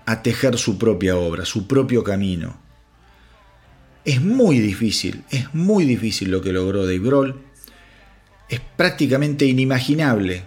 [0.06, 2.65] a tejer su propia obra, su propio camino
[4.06, 7.42] es muy difícil, es muy difícil lo que logró Dave Grohl.
[8.48, 10.44] Es prácticamente inimaginable.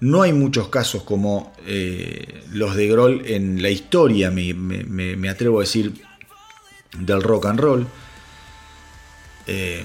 [0.00, 5.62] No hay muchos casos como eh, los de Grohl en la historia, me, atrevo a
[5.62, 5.92] decir,
[6.98, 7.86] del rock and roll.
[9.46, 9.84] Eh,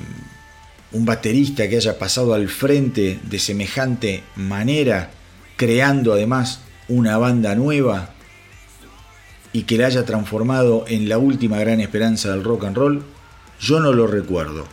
[0.91, 5.11] un baterista que haya pasado al frente de semejante manera,
[5.55, 8.12] creando además una banda nueva,
[9.53, 13.03] y que la haya transformado en la última gran esperanza del rock and roll,
[13.59, 14.67] yo no lo recuerdo.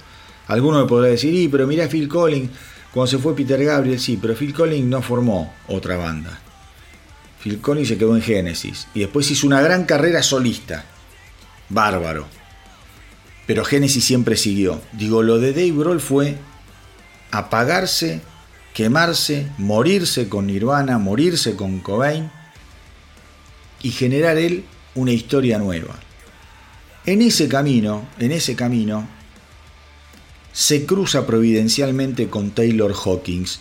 [0.48, 2.50] Alguno me podrá decir, y pero mira Phil Collins,
[2.92, 6.40] cuando se fue Peter Gabriel, sí, pero Phil Collins no formó otra banda.
[7.42, 10.84] Phil Collins se quedó en Genesis y después hizo una gran carrera solista.
[11.68, 12.26] Bárbaro.
[13.46, 14.80] Pero Genesis siempre siguió.
[14.92, 16.36] Digo, lo de Dave Grohl fue
[17.30, 18.20] apagarse,
[18.74, 22.30] quemarse, morirse con Nirvana, morirse con Cobain
[23.82, 25.98] y generar él una historia nueva.
[27.06, 29.08] En ese camino, en ese camino,
[30.52, 33.60] se cruza providencialmente con Taylor Hawkins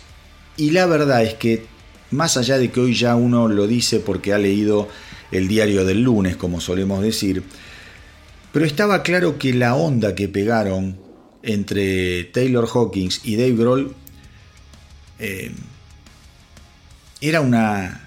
[0.56, 1.66] y la verdad es que
[2.10, 4.88] más allá de que hoy ya uno lo dice porque ha leído
[5.30, 7.44] el diario del lunes, como solemos decir,
[8.52, 10.98] pero estaba claro que la onda que pegaron
[11.42, 13.94] entre Taylor Hawkins y Dave Grohl
[15.20, 15.52] eh,
[17.20, 18.06] era una,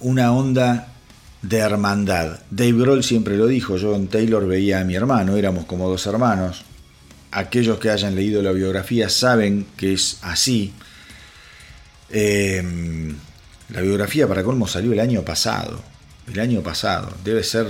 [0.00, 0.93] una onda
[1.44, 2.40] de hermandad.
[2.50, 6.06] Dave Grohl siempre lo dijo, yo en Taylor veía a mi hermano, éramos como dos
[6.06, 6.64] hermanos.
[7.30, 10.72] Aquellos que hayan leído la biografía saben que es así.
[12.08, 13.14] Em,
[13.70, 15.82] la biografía para colmo salió el año pasado.
[16.32, 17.12] El año pasado.
[17.22, 17.66] Debe ser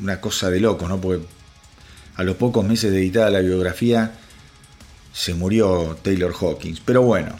[0.00, 1.00] una cosa de loco, ¿no?
[1.00, 1.24] Porque
[2.16, 4.12] a los pocos meses de editada la biografía
[5.12, 6.80] se murió Taylor Hawkins.
[6.80, 7.36] Pero bueno.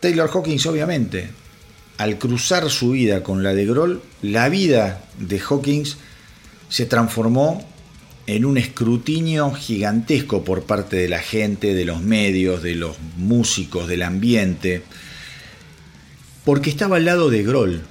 [0.00, 1.30] Taylor Hawkins obviamente
[1.98, 5.98] al cruzar su vida con la de Grohl, la vida de Hawkins
[6.68, 7.66] se transformó
[8.26, 13.88] en un escrutinio gigantesco por parte de la gente, de los medios, de los músicos,
[13.88, 14.82] del ambiente,
[16.44, 17.82] porque estaba al lado de Grohl,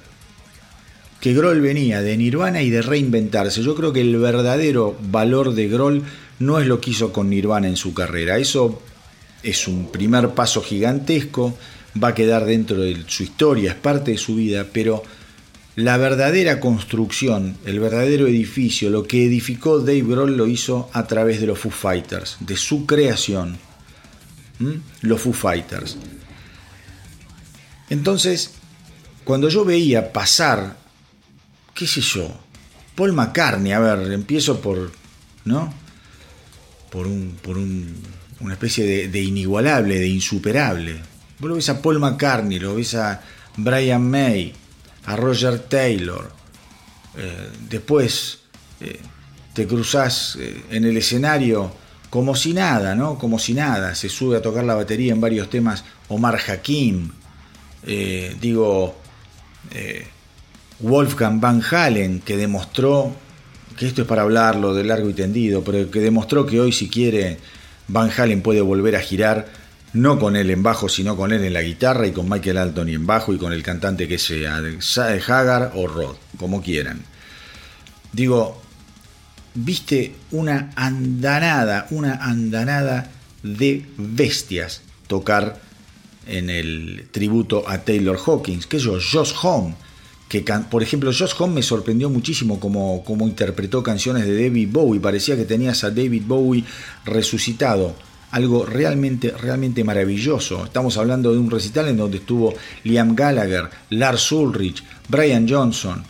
[1.20, 3.62] que Grohl venía de Nirvana y de reinventarse.
[3.62, 6.04] Yo creo que el verdadero valor de Grohl
[6.38, 8.38] no es lo que hizo con Nirvana en su carrera.
[8.38, 8.80] Eso
[9.42, 11.56] es un primer paso gigantesco,
[12.02, 15.02] va a quedar dentro de su historia, es parte de su vida, pero
[15.78, 21.40] la verdadera construcción, el verdadero edificio, lo que edificó Dave Grohl lo hizo a través
[21.40, 23.58] de los Foo Fighters, de su creación.
[25.02, 25.96] Los Foo Fighters.
[27.90, 28.54] Entonces,
[29.22, 30.76] cuando yo veía pasar,
[31.74, 32.28] qué sé yo,
[32.96, 34.90] Paul McCartney, a ver, empiezo por,
[35.44, 35.72] ¿no?
[36.90, 37.94] Por un, por un,
[38.40, 40.96] una especie de, de inigualable, de insuperable.
[41.38, 43.20] Vos lo ves a Paul McCartney, lo ves a
[43.56, 44.52] Brian May,
[45.06, 46.30] a Roger Taylor.
[47.16, 48.38] Eh, después
[48.80, 49.00] eh,
[49.54, 51.72] te cruzás eh, en el escenario
[52.10, 53.18] como si nada, ¿no?
[53.18, 53.94] Como si nada.
[53.94, 57.10] Se sube a tocar la batería en varios temas Omar Hakim.
[58.40, 58.96] Digo,
[60.80, 63.14] Wolfgang Van Halen, que demostró,
[63.76, 66.88] que esto es para hablarlo de largo y tendido, pero que demostró que hoy si
[66.88, 67.38] quiere
[67.88, 69.46] Van Halen puede volver a girar,
[69.92, 72.90] no con él en bajo, sino con él en la guitarra y con Michael Anthony
[72.90, 74.60] en bajo y con el cantante que sea,
[75.26, 77.02] Hagar o Rod, como quieran.
[78.12, 78.60] Digo,
[79.54, 83.10] viste una andanada, una andanada
[83.42, 85.60] de bestias tocar
[86.26, 89.74] en el tributo a Taylor Hawkins, que yo, Josh Home,
[90.28, 95.00] que por ejemplo Josh Home me sorprendió muchísimo como, como interpretó canciones de David Bowie,
[95.00, 96.64] parecía que tenías a David Bowie
[97.06, 97.96] resucitado,
[98.30, 100.64] algo realmente, realmente maravilloso.
[100.64, 106.04] Estamos hablando de un recital en donde estuvo Liam Gallagher, Lars Ulrich, Brian Johnson,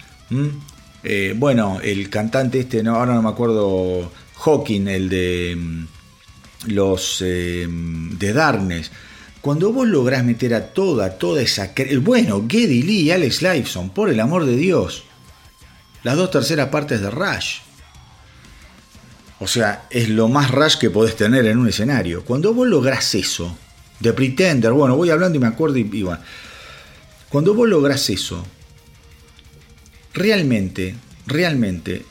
[1.02, 5.86] eh, bueno, el cantante este, no, ahora no me acuerdo, Hawking, el de mm,
[6.66, 8.90] los eh, de Darkness.
[9.40, 11.72] Cuando vos lográs meter a toda, toda esa...
[12.02, 15.04] Bueno, Geddy Lee y Alex Lifeson, por el amor de Dios.
[16.02, 17.60] Las dos terceras partes de Rush.
[19.40, 22.24] O sea, es lo más Rush que podés tener en un escenario.
[22.24, 23.56] Cuando vos lográs eso,
[24.00, 26.06] de Pretender, bueno, voy hablando y me acuerdo y.
[27.28, 28.44] Cuando vos lográs eso,
[30.14, 30.94] realmente,
[31.26, 32.04] realmente,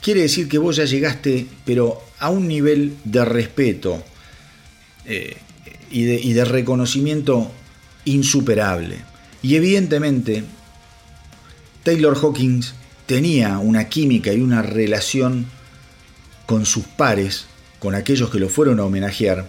[0.00, 4.02] quiere decir que vos ya llegaste, pero a un nivel de respeto
[5.04, 5.36] eh,
[5.90, 7.50] y, de, y de reconocimiento
[8.04, 8.98] insuperable.
[9.42, 10.44] Y evidentemente,
[11.82, 12.74] Taylor Hawkins
[13.04, 15.46] tenía una química y una relación
[16.46, 17.46] con sus pares,
[17.80, 19.46] con aquellos que lo fueron a homenajear,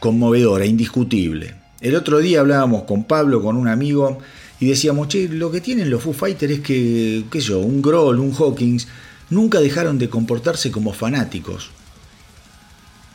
[0.00, 1.54] conmovedora, indiscutible.
[1.80, 4.18] El otro día hablábamos con Pablo, con un amigo,
[4.58, 7.80] y decíamos, che, lo que tienen los Foo Fighters es que, qué sé yo, un
[7.80, 8.88] Grohl, un Hawkins,
[9.30, 11.70] nunca dejaron de comportarse como fanáticos.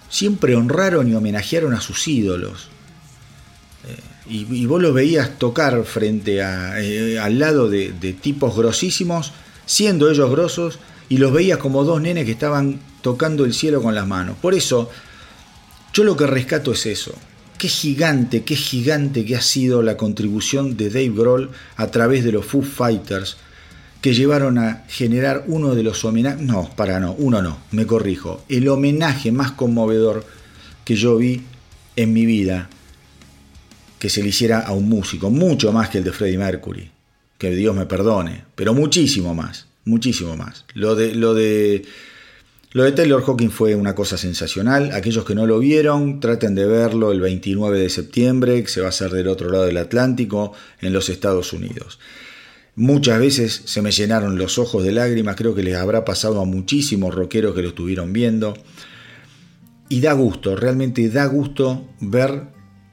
[0.10, 2.70] Siempre honraron y homenajearon a sus ídolos.
[3.88, 9.34] Eh, y, vos los veías tocar frente a, eh, al lado de, de tipos grosísimos,
[9.68, 10.80] siendo ellos grosos,
[11.10, 14.38] y los veías como dos nenes que estaban tocando el cielo con las manos.
[14.42, 14.90] Por eso,
[15.94, 17.14] yo lo que rescato es eso.
[17.58, 22.32] Qué gigante, qué gigante que ha sido la contribución de Dave Grohl a través de
[22.32, 23.38] los Foo Fighters,
[24.02, 28.44] que llevaron a generar uno de los homenajes, no, para no, uno no, me corrijo,
[28.50, 30.26] el homenaje más conmovedor
[30.84, 31.42] que yo vi
[31.96, 32.70] en mi vida
[33.98, 36.92] que se le hiciera a un músico, mucho más que el de Freddie Mercury,
[37.38, 40.66] que Dios me perdone, pero muchísimo más, muchísimo más.
[40.74, 41.86] Lo de, lo de
[42.76, 44.92] lo de Taylor Hawkins fue una cosa sensacional.
[44.92, 48.88] Aquellos que no lo vieron, traten de verlo el 29 de septiembre, que se va
[48.88, 50.52] a hacer del otro lado del Atlántico,
[50.82, 52.00] en los Estados Unidos.
[52.76, 56.46] Muchas veces se me llenaron los ojos de lágrimas, creo que les habrá pasado a
[56.46, 58.58] muchísimos rockeros que lo estuvieron viendo.
[59.88, 62.48] Y da gusto, realmente da gusto ver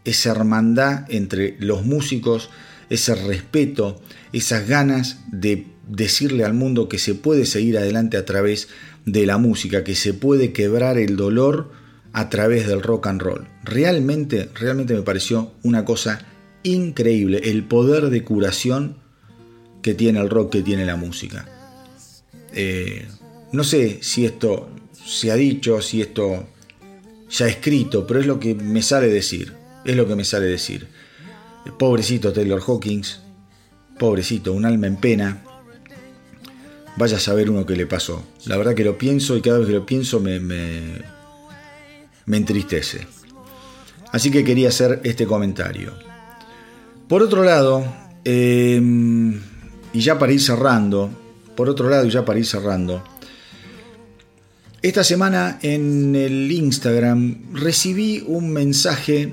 [0.05, 2.51] esa hermandad entre los músicos,
[2.89, 4.01] ese respeto,
[4.33, 8.69] esas ganas de decirle al mundo que se puede seguir adelante a través
[9.05, 11.71] de la música, que se puede quebrar el dolor
[12.13, 13.47] a través del rock and roll.
[13.65, 16.27] Realmente, realmente me pareció una cosa
[16.63, 18.97] increíble el poder de curación
[19.83, 21.47] que tiene el rock, que tiene la música.
[22.53, 23.07] Eh,
[23.53, 26.49] no sé si esto se ha dicho, si esto
[27.29, 29.53] se ha escrito, pero es lo que me sale decir.
[29.85, 30.87] Es lo que me sale decir.
[31.79, 33.21] Pobrecito Taylor Hawkins,
[33.99, 35.43] pobrecito, un alma en pena,
[36.97, 38.25] vaya a saber uno qué le pasó.
[38.47, 41.03] La verdad que lo pienso y cada vez que lo pienso me, me,
[42.37, 43.07] entristece.
[44.13, 45.93] Así que quería hacer este comentario.
[47.09, 47.85] Por otro lado,
[48.25, 48.81] eh,
[49.93, 51.11] y ya para ir cerrando,
[51.57, 53.03] por otro lado, y ya para ir cerrando,
[54.83, 59.33] esta semana en el Instagram recibí un mensaje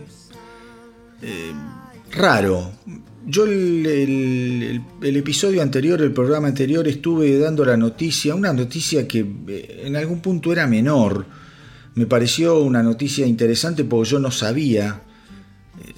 [1.23, 1.53] eh,
[2.11, 2.71] raro.
[3.29, 9.83] Yo el, episodio anterior, el programa anterior, estuve dando la noticia, una noticia que eh,
[9.85, 11.25] en algún punto era menor.
[11.95, 15.01] Me pareció una noticia interesante porque yo no sabía.
[15.85, 15.93] eh,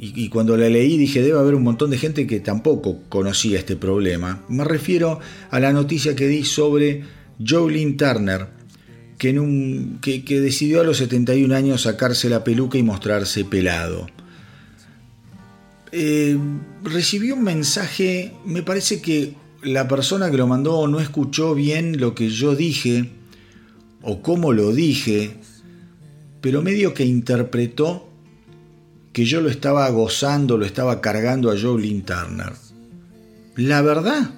[0.00, 3.58] Y, y cuando la leí dije, debe haber un montón de gente que tampoco conocía
[3.58, 4.42] este problema.
[4.48, 5.20] Me refiero
[5.50, 7.04] a la noticia que di sobre
[7.46, 8.48] Jolene Turner,
[9.18, 13.44] que, en un- que- que decidió a los 71 años sacarse la peluca y mostrarse
[13.44, 14.06] pelado.
[15.96, 16.36] Eh,
[16.82, 22.16] recibí un mensaje, me parece que la persona que lo mandó no escuchó bien lo
[22.16, 23.10] que yo dije
[24.02, 25.36] o cómo lo dije,
[26.40, 28.08] pero medio que interpretó
[29.12, 32.54] que yo lo estaba gozando, lo estaba cargando a Jolene Turner.
[33.54, 34.32] La verdad,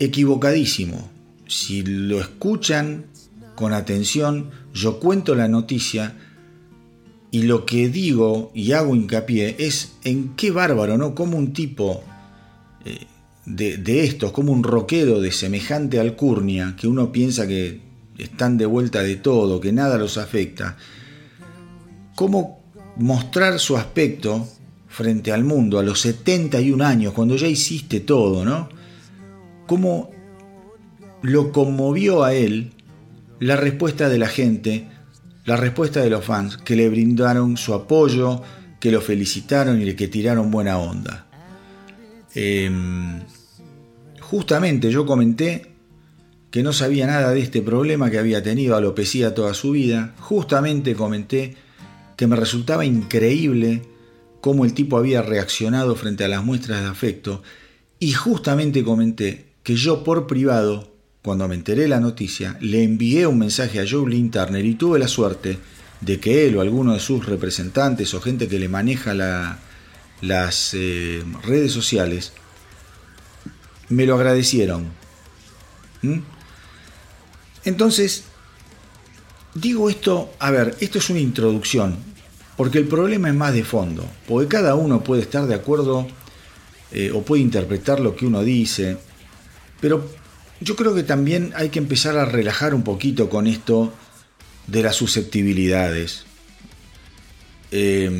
[0.00, 1.12] equivocadísimo.
[1.46, 3.04] Si lo escuchan
[3.54, 6.16] con atención, yo cuento la noticia
[7.30, 11.14] y lo que digo y hago hincapié es en qué bárbaro, ¿no?
[11.14, 12.02] Como un tipo
[12.84, 13.06] eh,
[13.44, 17.80] de, estos, como un rockero de semejante alcurnia, que uno piensa que
[18.18, 20.76] están de vuelta de todo, que nada los afecta,
[22.14, 22.62] cómo
[22.96, 24.46] mostrar su aspecto
[24.88, 28.68] frente al mundo a los 71 años, cuando ya hiciste todo, ¿no?
[29.66, 30.10] Cómo
[31.22, 32.72] lo conmovió a él
[33.40, 34.88] la respuesta de la gente,
[35.48, 38.42] la respuesta de los fans, que le brindaron su apoyo,
[38.78, 41.26] que lo felicitaron y que tiraron buena onda.
[42.34, 43.22] Em,
[44.20, 45.72] justamente yo comenté
[46.50, 50.14] que no sabía nada de este problema que había tenido alopecia toda su vida.
[50.18, 51.56] Justamente comenté
[52.16, 53.84] que me resultaba increíble
[54.42, 57.42] cómo el tipo había reaccionado frente a las muestras de afecto.
[57.98, 60.97] Y justamente comenté que yo por privado,
[61.28, 64.98] cuando me enteré de la noticia, le envié un mensaje a Jolene Turner y tuve
[64.98, 65.58] la suerte
[66.00, 69.58] de que él o alguno de sus representantes o gente que le maneja la-
[70.22, 72.32] las eh, redes sociales
[73.90, 74.86] me lo agradecieron.
[76.00, 76.20] ¿Mm?
[77.66, 78.24] Entonces,
[79.52, 81.94] digo esto, a ver, esto es una introducción,
[82.56, 86.08] porque el problema es más de fondo, porque cada uno puede estar de acuerdo
[86.90, 88.96] eh, o puede interpretar lo que uno dice,
[89.78, 90.08] pero
[90.60, 93.92] yo creo que también hay que empezar a relajar un poquito con esto
[94.66, 96.24] de las susceptibilidades.
[97.70, 98.10] Eh,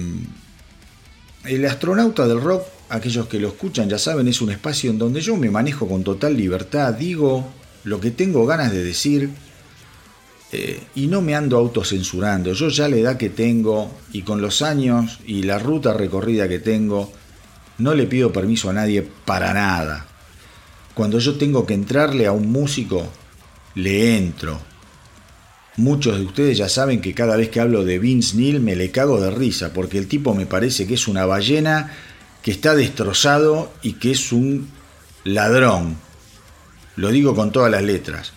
[1.45, 5.21] el astronauta del rock, aquellos que lo escuchan ya saben, es un espacio en donde
[5.21, 7.49] yo me manejo con total libertad, digo
[7.85, 9.31] lo que tengo ganas de decir
[10.53, 12.53] eh, y no me ando autocensurando.
[12.53, 16.59] Yo ya la edad que tengo y con los años y la ruta recorrida que
[16.59, 17.13] tengo,
[17.79, 20.07] no le pido permiso a nadie para nada.
[20.99, 23.07] Cuando yo tengo que entrarle a un músico,
[23.77, 24.61] le entro.
[25.77, 28.91] Muchos de ustedes ya saben que cada vez que hablo de Vince Neil me le
[28.91, 31.93] cago de risa, porque el tipo me parece que es una ballena
[32.43, 34.69] que está destrozado y que es un
[35.23, 35.99] ladrón.
[36.97, 38.33] Lo digo con todas las letras.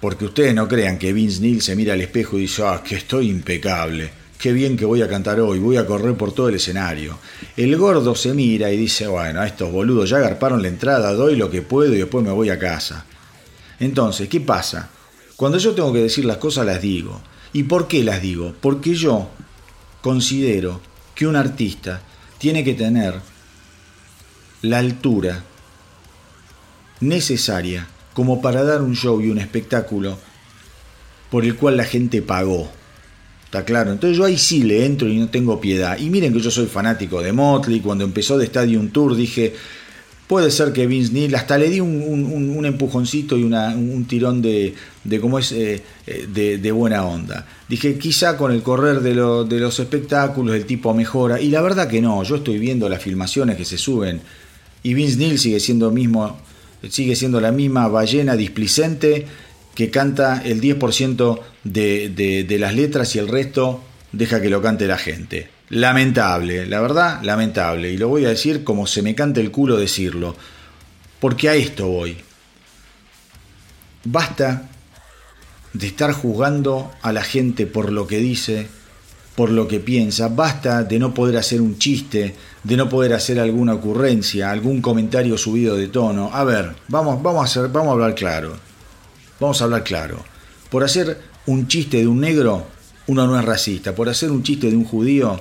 [0.00, 2.94] Porque ustedes no crean que Vince Neil se mira al espejo y dice, ah, que
[2.94, 6.54] estoy impecable, qué bien que voy a cantar hoy, voy a correr por todo el
[6.54, 7.18] escenario.
[7.56, 11.50] El gordo se mira y dice, bueno, estos boludos ya agarparon la entrada, doy lo
[11.50, 13.04] que puedo y después me voy a casa.
[13.80, 14.90] Entonces, ¿qué pasa?
[15.36, 17.20] Cuando yo tengo que decir las cosas las digo.
[17.52, 18.54] ¿Y por qué las digo?
[18.60, 19.28] Porque yo
[20.02, 20.80] considero
[21.14, 22.02] que un artista
[22.38, 23.14] tiene que tener
[24.62, 25.44] la altura
[27.00, 30.18] necesaria como para dar un show y un espectáculo
[31.30, 32.70] por el cual la gente pagó.
[33.48, 33.92] ¿Está claro?
[33.92, 35.98] Entonces yo ahí sí le entro y no tengo piedad.
[35.98, 37.80] Y miren que yo soy fanático de Motley.
[37.80, 39.54] Cuando empezó de Stadium Tour dije,
[40.26, 45.20] puede ser que Vince Neil, hasta le di un, empujoncito y un tirón de, de
[45.20, 47.46] cómo es, eh, eh, de, buena onda.
[47.70, 51.40] Dije, quizá con el correr de los espectáculos el tipo mejora.
[51.40, 54.20] Y la verdad que no, yo estoy viendo las filmaciones que se suben.
[54.82, 56.38] Y Vince Neil sigue siendo mismo,
[56.90, 59.26] sigue siendo la misma ballena displicente
[59.78, 62.08] que canta el 10% de,
[62.48, 63.80] de- las letras y el resto
[64.10, 65.50] deja que lo cante la gente.
[65.68, 67.92] Lamentable, la verdad, lamentable.
[67.92, 70.34] Y lo voy a decir como se me canta el culo decirlo.
[71.20, 72.16] Porque a esto voy.
[74.02, 74.68] Basta
[75.74, 78.66] de estar juzgando a la gente por lo que dice,
[79.36, 80.26] por lo que piensa.
[80.26, 82.34] Basta de no poder hacer un chiste,
[82.64, 86.30] de no poder hacer alguna ocurrencia, algún comentario subido de tono.
[86.32, 88.66] A ver, vamos, vamos a hacer, vamos a hablar claro.
[89.40, 90.24] Vamos a hablar claro.
[90.70, 92.66] Por hacer un chiste de un negro,
[93.06, 93.94] uno no es racista.
[93.94, 95.40] Por hacer un chiste de un judío,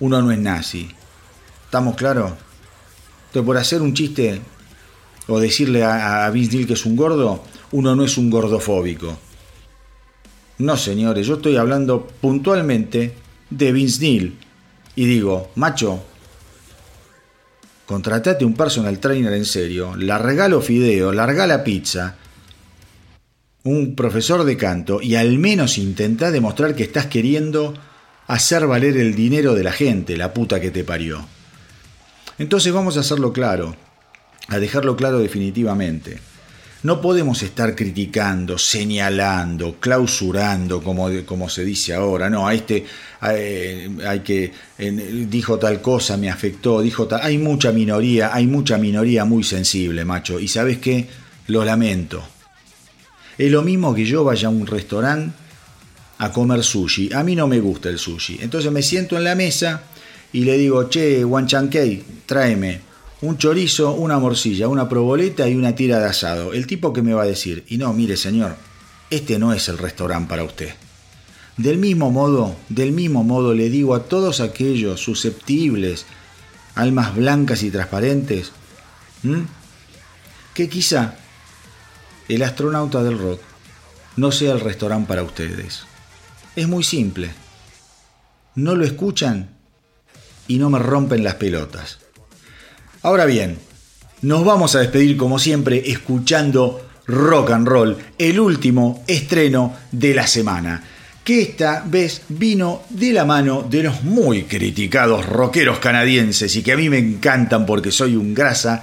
[0.00, 0.90] uno no es nazi.
[1.64, 2.32] ¿Estamos claros?
[3.26, 4.40] Entonces, por hacer un chiste
[5.26, 9.18] o decirle a, a Vince Neil que es un gordo, uno no es un gordofóbico.
[10.58, 13.14] No, señores, yo estoy hablando puntualmente
[13.50, 14.38] de Vince Neil.
[14.96, 16.02] Y digo, macho,
[17.86, 22.17] contratate un personal trainer en serio, la regalo fideo, larga la pizza,
[23.68, 27.74] un profesor de canto y al menos intentá demostrar que estás queriendo
[28.26, 31.26] hacer valer el dinero de la gente, la puta que te parió.
[32.38, 33.76] Entonces vamos a hacerlo claro,
[34.48, 36.18] a dejarlo claro definitivamente.
[36.84, 42.30] No podemos estar criticando, señalando, clausurando, como, como se dice ahora.
[42.30, 42.86] No, a este
[43.22, 44.52] eh, hay que
[45.28, 47.20] dijo tal cosa, me afectó, dijo tal.
[47.22, 50.38] Hay mucha minoría, hay mucha minoría muy sensible, macho.
[50.38, 51.08] Y sabes qué,
[51.48, 52.37] lo lamento.
[53.38, 55.34] Es lo mismo que yo vaya a un restaurante
[56.18, 57.12] a comer sushi.
[57.12, 58.38] A mí no me gusta el sushi.
[58.40, 59.82] Entonces me siento en la mesa
[60.32, 62.88] y le digo, che, Wanchankei, tráeme
[63.20, 66.52] un chorizo, una morcilla, una proboleta y una tira de asado.
[66.52, 68.56] El tipo que me va a decir, y no, mire señor,
[69.10, 70.70] este no es el restaurante para usted.
[71.56, 76.06] Del mismo modo, del mismo modo le digo a todos aquellos susceptibles,
[76.76, 78.52] almas blancas y transparentes,
[80.54, 81.16] que quizá
[82.28, 83.40] el astronauta del rock
[84.16, 85.82] no sea el restaurante para ustedes.
[86.56, 87.30] Es muy simple.
[88.54, 89.50] No lo escuchan
[90.48, 91.98] y no me rompen las pelotas.
[93.02, 93.58] Ahora bien,
[94.22, 100.26] nos vamos a despedir como siempre escuchando Rock and Roll, el último estreno de la
[100.26, 100.82] semana,
[101.22, 106.72] que esta vez vino de la mano de los muy criticados rockeros canadienses y que
[106.72, 108.82] a mí me encantan porque soy un grasa,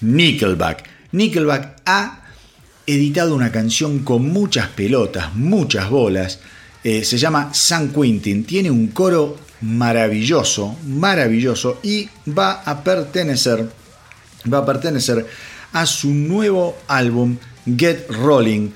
[0.00, 0.88] Nickelback.
[1.12, 2.19] Nickelback ha
[2.94, 6.40] editado una canción con muchas pelotas, muchas bolas,
[6.82, 13.68] eh, se llama San Quentin, tiene un coro maravilloso, maravilloso y va a pertenecer,
[14.52, 15.26] va a pertenecer
[15.72, 17.36] a su nuevo álbum
[17.76, 18.70] Get Rolling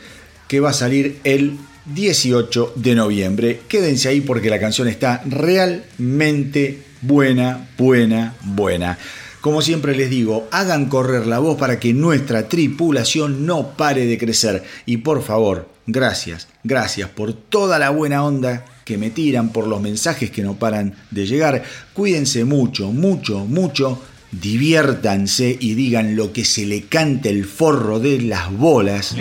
[0.46, 3.60] que va a salir el 18 de noviembre.
[3.68, 8.98] Quédense ahí porque la canción está realmente buena, buena, buena.
[9.44, 14.16] Como siempre les digo, hagan correr la voz para que nuestra tripulación no pare de
[14.16, 14.64] crecer.
[14.86, 19.82] Y por favor, gracias, gracias por toda la buena onda que me tiran, por los
[19.82, 21.62] mensajes que no paran de llegar.
[21.92, 24.00] Cuídense mucho, mucho, mucho.
[24.32, 29.14] Diviértanse y digan lo que se le cante el forro de las bolas.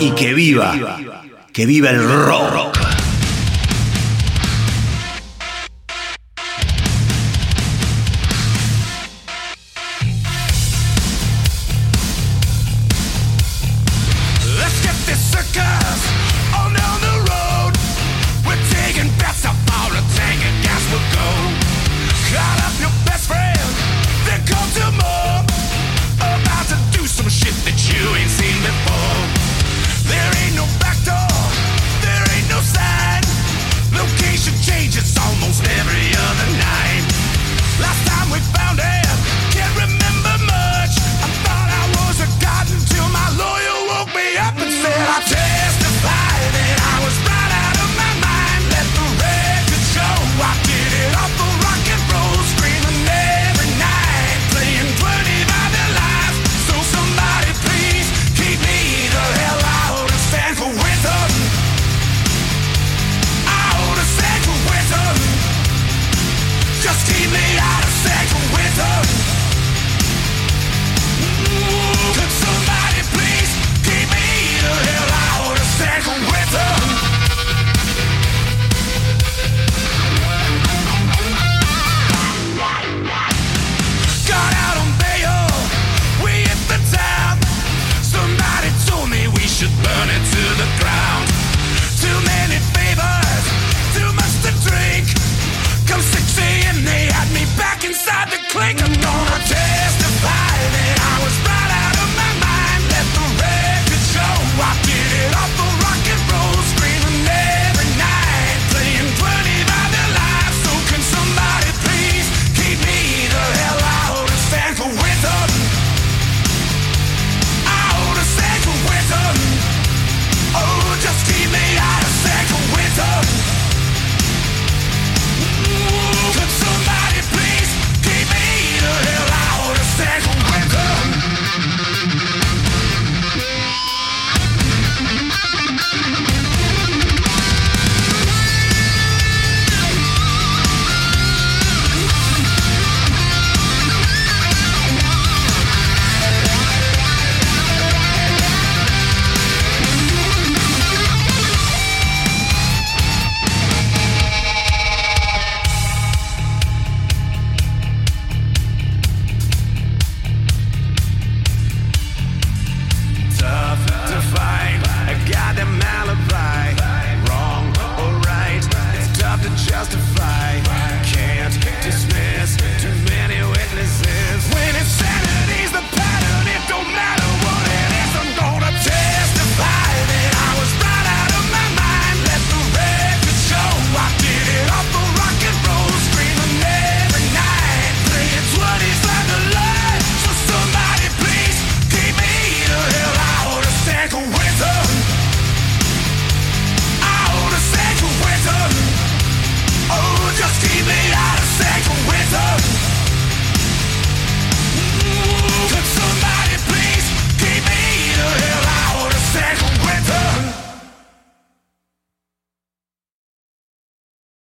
[0.00, 0.98] Y que viva,
[1.52, 2.81] que viva el rock.